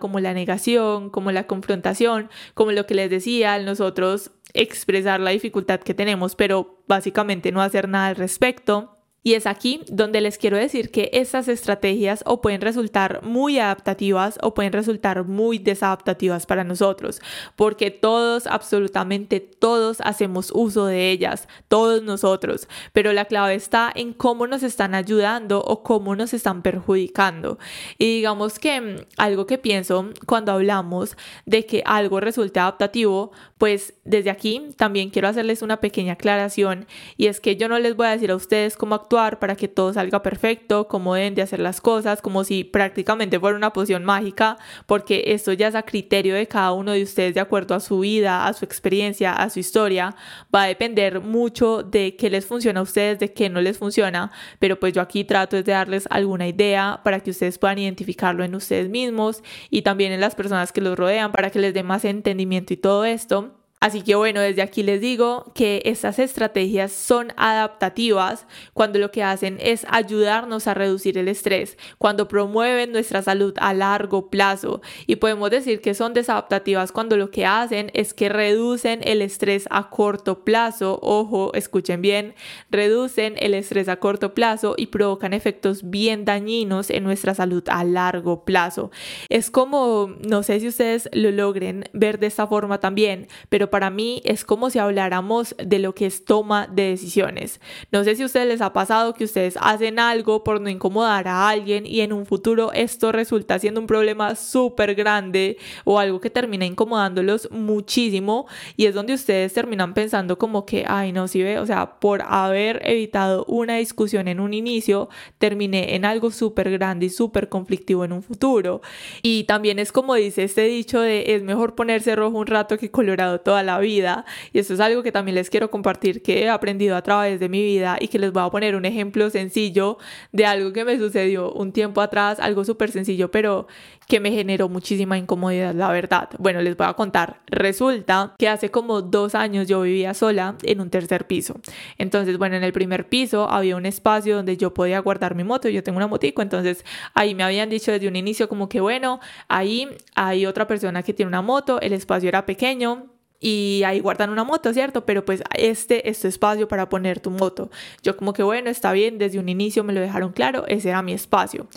Como 0.00 0.20
la 0.20 0.34
negación, 0.34 1.10
como 1.10 1.32
la 1.32 1.46
confrontación, 1.46 2.28
como 2.54 2.72
lo 2.72 2.86
que 2.86 2.94
les 2.94 3.10
decía, 3.10 3.58
nosotros 3.58 4.32
expresar 4.54 5.20
la 5.20 5.30
dificultad 5.30 5.80
que 5.80 5.94
tenemos, 5.94 6.34
pero 6.34 6.82
básicamente 6.88 7.52
no 7.52 7.62
hacer 7.62 7.88
nada 7.88 8.08
al 8.08 8.16
respecto. 8.16 8.97
Y 9.24 9.34
es 9.34 9.46
aquí 9.46 9.82
donde 9.88 10.20
les 10.20 10.38
quiero 10.38 10.56
decir 10.56 10.90
que 10.90 11.10
estas 11.12 11.48
estrategias 11.48 12.22
o 12.24 12.40
pueden 12.40 12.60
resultar 12.60 13.22
muy 13.24 13.58
adaptativas 13.58 14.38
o 14.42 14.54
pueden 14.54 14.72
resultar 14.72 15.24
muy 15.24 15.58
desadaptativas 15.58 16.46
para 16.46 16.62
nosotros, 16.62 17.20
porque 17.56 17.90
todos, 17.90 18.46
absolutamente 18.46 19.40
todos 19.40 19.98
hacemos 20.02 20.50
uso 20.54 20.86
de 20.86 21.10
ellas, 21.10 21.48
todos 21.66 22.02
nosotros, 22.02 22.68
pero 22.92 23.12
la 23.12 23.24
clave 23.24 23.54
está 23.56 23.92
en 23.94 24.12
cómo 24.14 24.46
nos 24.46 24.62
están 24.62 24.94
ayudando 24.94 25.60
o 25.62 25.82
cómo 25.82 26.14
nos 26.14 26.32
están 26.32 26.62
perjudicando. 26.62 27.58
Y 27.98 28.16
digamos 28.16 28.58
que 28.58 28.80
mm, 28.80 28.96
algo 29.16 29.46
que 29.46 29.58
pienso 29.58 30.10
cuando 30.26 30.52
hablamos 30.52 31.16
de 31.44 31.66
que 31.66 31.82
algo 31.84 32.20
resulte 32.20 32.60
adaptativo, 32.60 33.32
pues 33.58 33.94
desde 34.04 34.30
aquí 34.30 34.70
también 34.76 35.10
quiero 35.10 35.28
hacerles 35.28 35.62
una 35.62 35.80
pequeña 35.80 36.14
aclaración 36.14 36.86
y 37.16 37.26
es 37.26 37.40
que 37.40 37.56
yo 37.56 37.68
no 37.68 37.78
les 37.78 37.96
voy 37.96 38.06
a 38.06 38.10
decir 38.10 38.30
a 38.30 38.36
ustedes 38.36 38.76
cómo 38.76 38.94
actuar 38.94 39.17
para 39.18 39.56
que 39.56 39.68
todo 39.68 39.92
salga 39.92 40.22
perfecto, 40.22 40.86
cómo 40.88 41.14
deben 41.14 41.34
de 41.34 41.42
hacer 41.42 41.60
las 41.60 41.80
cosas, 41.80 42.22
como 42.22 42.44
si 42.44 42.64
prácticamente 42.64 43.40
fuera 43.40 43.56
una 43.56 43.72
poción 43.72 44.04
mágica, 44.04 44.56
porque 44.86 45.24
esto 45.26 45.52
ya 45.52 45.68
es 45.68 45.74
a 45.74 45.82
criterio 45.82 46.34
de 46.34 46.46
cada 46.46 46.72
uno 46.72 46.92
de 46.92 47.02
ustedes 47.02 47.34
de 47.34 47.40
acuerdo 47.40 47.74
a 47.74 47.80
su 47.80 48.00
vida, 48.00 48.46
a 48.46 48.52
su 48.52 48.64
experiencia, 48.64 49.32
a 49.32 49.50
su 49.50 49.58
historia. 49.58 50.14
Va 50.54 50.62
a 50.62 50.66
depender 50.66 51.20
mucho 51.20 51.82
de 51.82 52.16
qué 52.16 52.30
les 52.30 52.46
funciona 52.46 52.80
a 52.80 52.84
ustedes, 52.84 53.18
de 53.18 53.32
qué 53.32 53.48
no 53.50 53.60
les 53.60 53.76
funciona, 53.78 54.30
pero 54.58 54.78
pues 54.78 54.92
yo 54.92 55.02
aquí 55.02 55.24
trato 55.24 55.56
de 55.56 55.64
darles 55.64 56.06
alguna 56.10 56.46
idea 56.46 57.00
para 57.02 57.20
que 57.20 57.30
ustedes 57.30 57.58
puedan 57.58 57.78
identificarlo 57.78 58.44
en 58.44 58.54
ustedes 58.54 58.88
mismos 58.88 59.42
y 59.70 59.82
también 59.82 60.12
en 60.12 60.20
las 60.20 60.34
personas 60.34 60.72
que 60.72 60.80
los 60.80 60.96
rodean 60.96 61.32
para 61.32 61.50
que 61.50 61.58
les 61.58 61.74
dé 61.74 61.82
más 61.82 62.04
entendimiento 62.04 62.72
y 62.72 62.76
todo 62.76 63.04
esto. 63.04 63.57
Así 63.80 64.02
que 64.02 64.16
bueno, 64.16 64.40
desde 64.40 64.62
aquí 64.62 64.82
les 64.82 65.00
digo 65.00 65.52
que 65.54 65.82
estas 65.84 66.18
estrategias 66.18 66.90
son 66.90 67.32
adaptativas 67.36 68.46
cuando 68.74 68.98
lo 68.98 69.12
que 69.12 69.22
hacen 69.22 69.58
es 69.60 69.86
ayudarnos 69.88 70.66
a 70.66 70.74
reducir 70.74 71.16
el 71.16 71.28
estrés, 71.28 71.78
cuando 71.96 72.26
promueven 72.26 72.90
nuestra 72.90 73.22
salud 73.22 73.54
a 73.58 73.74
largo 73.74 74.30
plazo 74.30 74.82
y 75.06 75.16
podemos 75.16 75.50
decir 75.50 75.80
que 75.80 75.94
son 75.94 76.12
desadaptativas 76.12 76.90
cuando 76.90 77.16
lo 77.16 77.30
que 77.30 77.46
hacen 77.46 77.92
es 77.94 78.14
que 78.14 78.28
reducen 78.28 79.00
el 79.04 79.22
estrés 79.22 79.66
a 79.70 79.90
corto 79.90 80.44
plazo, 80.44 80.98
ojo, 81.00 81.52
escuchen 81.54 82.02
bien, 82.02 82.34
reducen 82.70 83.34
el 83.38 83.54
estrés 83.54 83.88
a 83.88 83.96
corto 83.96 84.34
plazo 84.34 84.74
y 84.76 84.86
provocan 84.86 85.32
efectos 85.32 85.88
bien 85.88 86.24
dañinos 86.24 86.90
en 86.90 87.04
nuestra 87.04 87.34
salud 87.34 87.62
a 87.68 87.84
largo 87.84 88.44
plazo. 88.44 88.90
Es 89.28 89.50
como, 89.50 90.16
no 90.26 90.42
sé 90.42 90.58
si 90.58 90.68
ustedes 90.68 91.08
lo 91.12 91.30
logren 91.30 91.84
ver 91.92 92.18
de 92.18 92.26
esta 92.26 92.46
forma 92.48 92.80
también, 92.80 93.28
pero 93.48 93.67
para 93.70 93.90
mí 93.90 94.22
es 94.24 94.44
como 94.44 94.70
si 94.70 94.78
habláramos 94.78 95.54
de 95.62 95.78
lo 95.78 95.94
que 95.94 96.06
es 96.06 96.24
toma 96.24 96.66
de 96.66 96.90
decisiones. 96.90 97.60
No 97.92 98.04
sé 98.04 98.16
si 98.16 98.22
a 98.22 98.26
ustedes 98.26 98.48
les 98.48 98.60
ha 98.60 98.72
pasado 98.72 99.14
que 99.14 99.24
ustedes 99.24 99.56
hacen 99.60 99.98
algo 99.98 100.44
por 100.44 100.60
no 100.60 100.68
incomodar 100.68 101.28
a 101.28 101.48
alguien 101.48 101.86
y 101.86 102.00
en 102.00 102.12
un 102.12 102.26
futuro 102.26 102.72
esto 102.72 103.12
resulta 103.12 103.58
siendo 103.58 103.80
un 103.80 103.86
problema 103.86 104.34
súper 104.34 104.94
grande 104.94 105.56
o 105.84 105.98
algo 105.98 106.20
que 106.20 106.30
termina 106.30 106.66
incomodándolos 106.66 107.50
muchísimo 107.50 108.46
y 108.76 108.86
es 108.86 108.94
donde 108.94 109.14
ustedes 109.14 109.52
terminan 109.52 109.94
pensando 109.94 110.38
como 110.38 110.66
que, 110.66 110.84
ay, 110.86 111.12
no, 111.12 111.28
si 111.28 111.42
ve, 111.42 111.58
o 111.58 111.66
sea, 111.66 111.98
por 112.00 112.22
haber 112.22 112.80
evitado 112.84 113.44
una 113.46 113.76
discusión 113.76 114.28
en 114.28 114.40
un 114.40 114.54
inicio, 114.54 115.08
terminé 115.38 115.94
en 115.94 116.04
algo 116.04 116.30
súper 116.30 116.70
grande 116.70 117.06
y 117.06 117.10
súper 117.10 117.48
conflictivo 117.48 118.04
en 118.04 118.12
un 118.12 118.22
futuro. 118.22 118.80
Y 119.22 119.44
también 119.44 119.78
es 119.78 119.92
como 119.92 120.14
dice 120.14 120.44
este 120.44 120.62
dicho 120.62 121.00
de 121.00 121.34
es 121.34 121.42
mejor 121.42 121.74
ponerse 121.74 122.16
rojo 122.16 122.38
un 122.38 122.46
rato 122.46 122.78
que 122.78 122.90
colorado 122.90 123.40
toda 123.40 123.57
la 123.62 123.78
vida. 123.78 124.24
Y 124.52 124.58
esto 124.58 124.74
es 124.74 124.80
algo 124.80 125.02
que 125.02 125.12
también 125.12 125.34
les 125.34 125.50
quiero 125.50 125.70
compartir 125.70 126.22
que 126.22 126.42
he 126.42 126.48
aprendido 126.48 126.96
a 126.96 127.02
través 127.02 127.40
de 127.40 127.48
mi 127.48 127.62
vida 127.62 127.96
y 128.00 128.08
que 128.08 128.18
les 128.18 128.32
voy 128.32 128.42
a 128.42 128.50
poner 128.50 128.76
un 128.76 128.84
ejemplo 128.84 129.30
sencillo 129.30 129.98
de 130.32 130.46
algo 130.46 130.72
que 130.72 130.84
me 130.84 130.98
sucedió 130.98 131.52
un 131.52 131.72
tiempo 131.72 132.00
atrás, 132.00 132.38
algo 132.40 132.64
súper 132.64 132.90
sencillo, 132.90 133.30
pero 133.30 133.66
que 134.08 134.20
me 134.20 134.30
generó 134.30 134.68
muchísima 134.68 135.18
incomodidad, 135.18 135.74
la 135.74 135.90
verdad. 135.90 136.30
Bueno, 136.38 136.62
les 136.62 136.76
voy 136.76 136.86
a 136.86 136.94
contar. 136.94 137.40
Resulta 137.46 138.34
que 138.38 138.48
hace 138.48 138.70
como 138.70 139.02
dos 139.02 139.34
años 139.34 139.68
yo 139.68 139.82
vivía 139.82 140.14
sola 140.14 140.56
en 140.62 140.80
un 140.80 140.88
tercer 140.88 141.26
piso. 141.26 141.60
Entonces, 141.98 142.38
bueno, 142.38 142.56
en 142.56 142.64
el 142.64 142.72
primer 142.72 143.08
piso 143.08 143.50
había 143.50 143.76
un 143.76 143.84
espacio 143.84 144.36
donde 144.36 144.56
yo 144.56 144.72
podía 144.72 144.98
guardar 145.00 145.34
mi 145.34 145.44
moto. 145.44 145.68
Yo 145.68 145.82
tengo 145.82 145.98
una 145.98 146.06
motico, 146.06 146.40
entonces 146.40 146.84
ahí 147.12 147.34
me 147.34 147.42
habían 147.42 147.68
dicho 147.68 147.92
desde 147.92 148.08
un 148.08 148.16
inicio 148.16 148.48
como 148.48 148.68
que, 148.68 148.80
bueno, 148.80 149.20
ahí 149.48 149.88
hay 150.14 150.46
otra 150.46 150.66
persona 150.66 151.02
que 151.02 151.12
tiene 151.12 151.28
una 151.28 151.42
moto, 151.42 151.80
el 151.80 151.92
espacio 151.92 152.28
era 152.28 152.46
pequeño, 152.46 153.06
y 153.40 153.82
ahí 153.86 154.00
guardan 154.00 154.30
una 154.30 154.44
moto, 154.44 154.72
¿cierto? 154.72 155.04
Pero 155.04 155.24
pues 155.24 155.42
este 155.54 156.08
es 156.08 156.20
tu 156.20 156.28
espacio 156.28 156.68
para 156.68 156.88
poner 156.88 157.20
tu 157.20 157.30
moto. 157.30 157.70
Yo 158.02 158.16
como 158.16 158.32
que 158.32 158.42
bueno, 158.42 158.70
está 158.70 158.92
bien, 158.92 159.18
desde 159.18 159.38
un 159.38 159.48
inicio 159.48 159.84
me 159.84 159.92
lo 159.92 160.00
dejaron 160.00 160.32
claro, 160.32 160.66
ese 160.66 160.88
era 160.90 161.02
mi 161.02 161.12
espacio. 161.12 161.68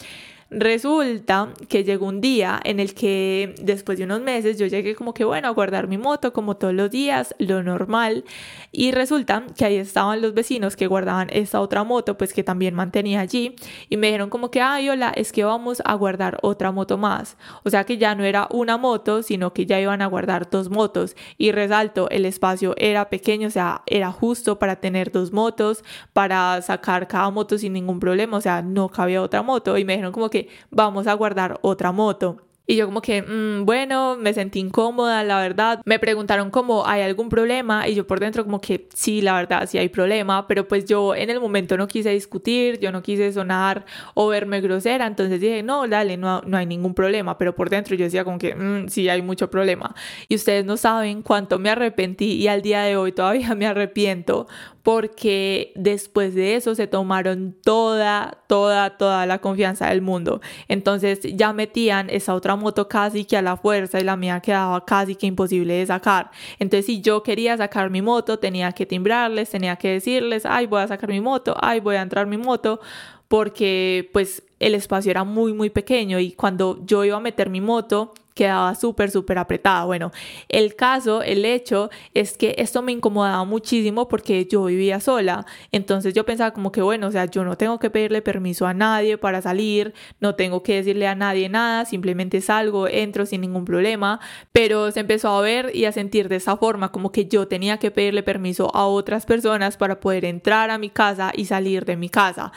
Resulta 0.53 1.47
que 1.69 1.85
llegó 1.85 2.07
un 2.07 2.19
día 2.19 2.59
en 2.65 2.81
el 2.81 2.93
que 2.93 3.55
después 3.61 3.97
de 3.97 4.03
unos 4.03 4.19
meses 4.19 4.59
yo 4.59 4.65
llegué 4.65 4.95
como 4.95 5.13
que 5.13 5.23
bueno 5.23 5.47
a 5.47 5.51
guardar 5.51 5.87
mi 5.87 5.97
moto 5.97 6.33
como 6.33 6.57
todos 6.57 6.73
los 6.73 6.91
días, 6.91 7.33
lo 7.39 7.63
normal, 7.63 8.25
y 8.73 8.91
resulta 8.91 9.45
que 9.57 9.63
ahí 9.63 9.77
estaban 9.77 10.21
los 10.21 10.33
vecinos 10.33 10.75
que 10.75 10.87
guardaban 10.87 11.29
esta 11.31 11.61
otra 11.61 11.85
moto 11.85 12.17
pues 12.17 12.33
que 12.33 12.43
también 12.43 12.75
mantenía 12.75 13.21
allí 13.21 13.55
y 13.87 13.95
me 13.95 14.07
dijeron 14.07 14.29
como 14.29 14.51
que 14.51 14.59
ay 14.59 14.89
hola 14.89 15.13
es 15.15 15.31
que 15.31 15.45
vamos 15.45 15.81
a 15.85 15.93
guardar 15.93 16.37
otra 16.41 16.73
moto 16.73 16.97
más, 16.97 17.37
o 17.63 17.69
sea 17.69 17.85
que 17.85 17.97
ya 17.97 18.13
no 18.13 18.25
era 18.25 18.49
una 18.51 18.75
moto 18.75 19.23
sino 19.23 19.53
que 19.53 19.65
ya 19.65 19.79
iban 19.79 20.01
a 20.01 20.07
guardar 20.07 20.49
dos 20.49 20.69
motos. 20.69 21.15
Y 21.37 21.53
resalto 21.53 22.09
el 22.09 22.25
espacio 22.25 22.73
era 22.75 23.09
pequeño, 23.09 23.47
o 23.47 23.51
sea 23.51 23.83
era 23.85 24.11
justo 24.11 24.59
para 24.59 24.75
tener 24.75 25.13
dos 25.13 25.31
motos, 25.31 25.85
para 26.11 26.61
sacar 26.61 27.07
cada 27.07 27.29
moto 27.29 27.57
sin 27.57 27.71
ningún 27.71 28.01
problema, 28.01 28.35
o 28.35 28.41
sea 28.41 28.61
no 28.61 28.89
cabía 28.89 29.21
otra 29.21 29.43
moto. 29.43 29.77
Y 29.77 29.85
me 29.85 29.93
dijeron 29.93 30.11
como 30.11 30.29
que 30.29 30.40
vamos 30.69 31.07
a 31.07 31.13
guardar 31.13 31.59
otra 31.61 31.91
moto. 31.91 32.50
Y 32.71 32.77
yo 32.77 32.85
como 32.85 33.01
que, 33.01 33.21
mm, 33.21 33.65
bueno, 33.65 34.15
me 34.17 34.33
sentí 34.33 34.59
incómoda, 34.59 35.25
la 35.25 35.41
verdad. 35.41 35.81
Me 35.83 35.99
preguntaron 35.99 36.49
como, 36.51 36.87
¿hay 36.87 37.01
algún 37.01 37.27
problema? 37.27 37.85
Y 37.89 37.95
yo 37.95 38.07
por 38.07 38.21
dentro 38.21 38.45
como 38.45 38.61
que, 38.61 38.87
sí, 38.93 39.19
la 39.19 39.33
verdad, 39.33 39.67
sí 39.67 39.77
hay 39.77 39.89
problema, 39.89 40.47
pero 40.47 40.65
pues 40.65 40.85
yo 40.85 41.13
en 41.13 41.29
el 41.29 41.41
momento 41.41 41.75
no 41.75 41.85
quise 41.85 42.11
discutir, 42.11 42.79
yo 42.79 42.93
no 42.93 43.01
quise 43.01 43.33
sonar 43.33 43.85
o 44.13 44.29
verme 44.29 44.61
grosera, 44.61 45.05
entonces 45.05 45.41
dije, 45.41 45.63
no, 45.63 45.85
dale, 45.85 46.15
no, 46.15 46.43
no 46.43 46.55
hay 46.55 46.65
ningún 46.65 46.93
problema, 46.93 47.37
pero 47.37 47.53
por 47.53 47.69
dentro 47.69 47.93
yo 47.97 48.05
decía 48.05 48.23
como 48.23 48.39
que, 48.39 48.55
mm, 48.55 48.87
sí 48.87 49.09
hay 49.09 49.21
mucho 49.21 49.49
problema. 49.49 49.93
Y 50.29 50.35
ustedes 50.35 50.63
no 50.63 50.77
saben 50.77 51.23
cuánto 51.23 51.59
me 51.59 51.71
arrepentí 51.71 52.35
y 52.35 52.47
al 52.47 52.61
día 52.61 52.83
de 52.83 52.95
hoy 52.95 53.11
todavía 53.11 53.53
me 53.53 53.67
arrepiento 53.67 54.47
porque 54.83 55.71
después 55.75 56.33
de 56.33 56.55
eso 56.55 56.73
se 56.73 56.87
tomaron 56.87 57.55
toda, 57.63 58.39
toda, 58.47 58.97
toda 58.97 59.25
la 59.25 59.39
confianza 59.39 59.89
del 59.89 60.01
mundo. 60.01 60.41
Entonces 60.67 61.19
ya 61.21 61.53
metían 61.53 62.09
esa 62.09 62.33
otra 62.33 62.55
moto 62.61 62.87
casi 62.87 63.25
que 63.25 63.35
a 63.35 63.41
la 63.41 63.57
fuerza 63.57 63.99
y 63.99 64.03
la 64.03 64.15
mía 64.15 64.39
quedaba 64.39 64.85
casi 64.85 65.15
que 65.15 65.27
imposible 65.27 65.73
de 65.73 65.85
sacar. 65.85 66.31
Entonces 66.59 66.85
si 66.85 67.01
yo 67.01 67.23
quería 67.23 67.57
sacar 67.57 67.89
mi 67.89 68.01
moto, 68.01 68.39
tenía 68.39 68.71
que 68.71 68.85
timbrarles, 68.85 69.49
tenía 69.49 69.75
que 69.75 69.89
decirles, 69.89 70.45
ay, 70.45 70.67
voy 70.67 70.81
a 70.81 70.87
sacar 70.87 71.09
mi 71.09 71.21
moto, 71.21 71.55
ay, 71.59 71.79
voy 71.79 71.95
a 71.95 72.01
entrar 72.01 72.27
mi 72.27 72.37
moto, 72.37 72.79
porque 73.27 74.09
pues 74.13 74.43
el 74.59 74.75
espacio 74.75 75.09
era 75.09 75.23
muy, 75.23 75.53
muy 75.53 75.69
pequeño 75.69 76.19
y 76.19 76.33
cuando 76.33 76.79
yo 76.85 77.03
iba 77.03 77.17
a 77.17 77.21
meter 77.21 77.49
mi 77.49 77.61
moto, 77.61 78.13
quedaba 78.33 78.75
súper, 78.75 79.11
súper 79.11 79.37
apretada. 79.37 79.85
Bueno, 79.85 80.11
el 80.49 80.75
caso, 80.75 81.21
el 81.21 81.45
hecho 81.45 81.89
es 82.13 82.37
que 82.37 82.55
esto 82.57 82.81
me 82.81 82.91
incomodaba 82.91 83.43
muchísimo 83.45 84.07
porque 84.07 84.45
yo 84.45 84.65
vivía 84.65 84.99
sola. 84.99 85.45
Entonces 85.71 86.13
yo 86.13 86.25
pensaba 86.25 86.51
como 86.51 86.71
que, 86.71 86.81
bueno, 86.81 87.07
o 87.07 87.11
sea, 87.11 87.25
yo 87.25 87.43
no 87.43 87.57
tengo 87.57 87.79
que 87.79 87.89
pedirle 87.89 88.21
permiso 88.21 88.65
a 88.67 88.73
nadie 88.73 89.17
para 89.17 89.41
salir, 89.41 89.93
no 90.19 90.35
tengo 90.35 90.63
que 90.63 90.75
decirle 90.75 91.07
a 91.07 91.15
nadie 91.15 91.49
nada, 91.49 91.85
simplemente 91.85 92.41
salgo, 92.41 92.87
entro 92.87 93.25
sin 93.25 93.41
ningún 93.41 93.65
problema. 93.65 94.19
Pero 94.51 94.91
se 94.91 95.01
empezó 95.01 95.29
a 95.29 95.41
ver 95.41 95.75
y 95.75 95.85
a 95.85 95.91
sentir 95.91 96.29
de 96.29 96.37
esa 96.37 96.57
forma, 96.57 96.91
como 96.91 97.11
que 97.11 97.25
yo 97.25 97.47
tenía 97.47 97.77
que 97.77 97.91
pedirle 97.91 98.23
permiso 98.23 98.73
a 98.75 98.85
otras 98.87 99.25
personas 99.25 99.77
para 99.77 99.99
poder 99.99 100.25
entrar 100.25 100.69
a 100.69 100.77
mi 100.77 100.89
casa 100.89 101.31
y 101.35 101.45
salir 101.45 101.85
de 101.85 101.97
mi 101.97 102.09
casa. 102.09 102.51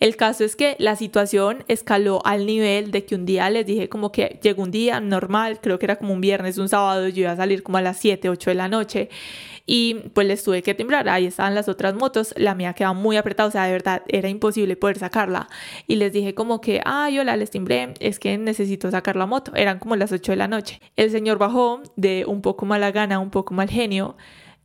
El 0.00 0.16
caso 0.16 0.44
es 0.44 0.56
que 0.56 0.76
la 0.78 0.96
situación 0.96 1.64
escaló 1.68 2.20
al 2.24 2.46
nivel 2.46 2.90
de 2.90 3.04
que 3.04 3.14
un 3.14 3.26
día 3.26 3.48
les 3.50 3.66
dije 3.66 3.88
como 3.88 4.12
que 4.12 4.38
llegó 4.42 4.62
un 4.62 4.70
día, 4.70 5.00
no 5.00 5.19
creo 5.60 5.78
que 5.78 5.86
era 5.86 5.96
como 5.96 6.12
un 6.12 6.20
viernes, 6.20 6.58
un 6.58 6.68
sábado, 6.68 7.08
yo 7.08 7.22
iba 7.22 7.32
a 7.32 7.36
salir 7.36 7.62
como 7.62 7.78
a 7.78 7.82
las 7.82 7.98
7, 7.98 8.28
8 8.28 8.50
de 8.50 8.54
la 8.54 8.68
noche 8.68 9.08
y 9.66 9.94
pues 10.14 10.26
les 10.26 10.42
tuve 10.42 10.62
que 10.62 10.74
timbrar, 10.74 11.08
ahí 11.08 11.26
estaban 11.26 11.54
las 11.54 11.68
otras 11.68 11.94
motos, 11.94 12.34
la 12.36 12.54
mía 12.54 12.72
quedaba 12.72 12.92
muy 12.94 13.16
apretada, 13.16 13.48
o 13.48 13.52
sea, 13.52 13.64
de 13.64 13.72
verdad 13.72 14.02
era 14.08 14.28
imposible 14.28 14.76
poder 14.76 14.98
sacarla 14.98 15.48
y 15.86 15.96
les 15.96 16.12
dije 16.12 16.34
como 16.34 16.60
que, 16.60 16.80
ay, 16.84 17.18
hola, 17.18 17.36
les 17.36 17.50
timbré, 17.50 17.94
es 18.00 18.18
que 18.18 18.36
necesito 18.38 18.90
sacar 18.90 19.16
la 19.16 19.26
moto, 19.26 19.52
eran 19.54 19.78
como 19.78 19.94
las 19.96 20.12
8 20.12 20.32
de 20.32 20.36
la 20.36 20.48
noche. 20.48 20.80
El 20.96 21.10
señor 21.10 21.38
bajó 21.38 21.82
de 21.96 22.24
un 22.26 22.42
poco 22.42 22.66
mala 22.66 22.90
gana, 22.90 23.18
un 23.18 23.30
poco 23.30 23.54
mal 23.54 23.70
genio 23.70 24.16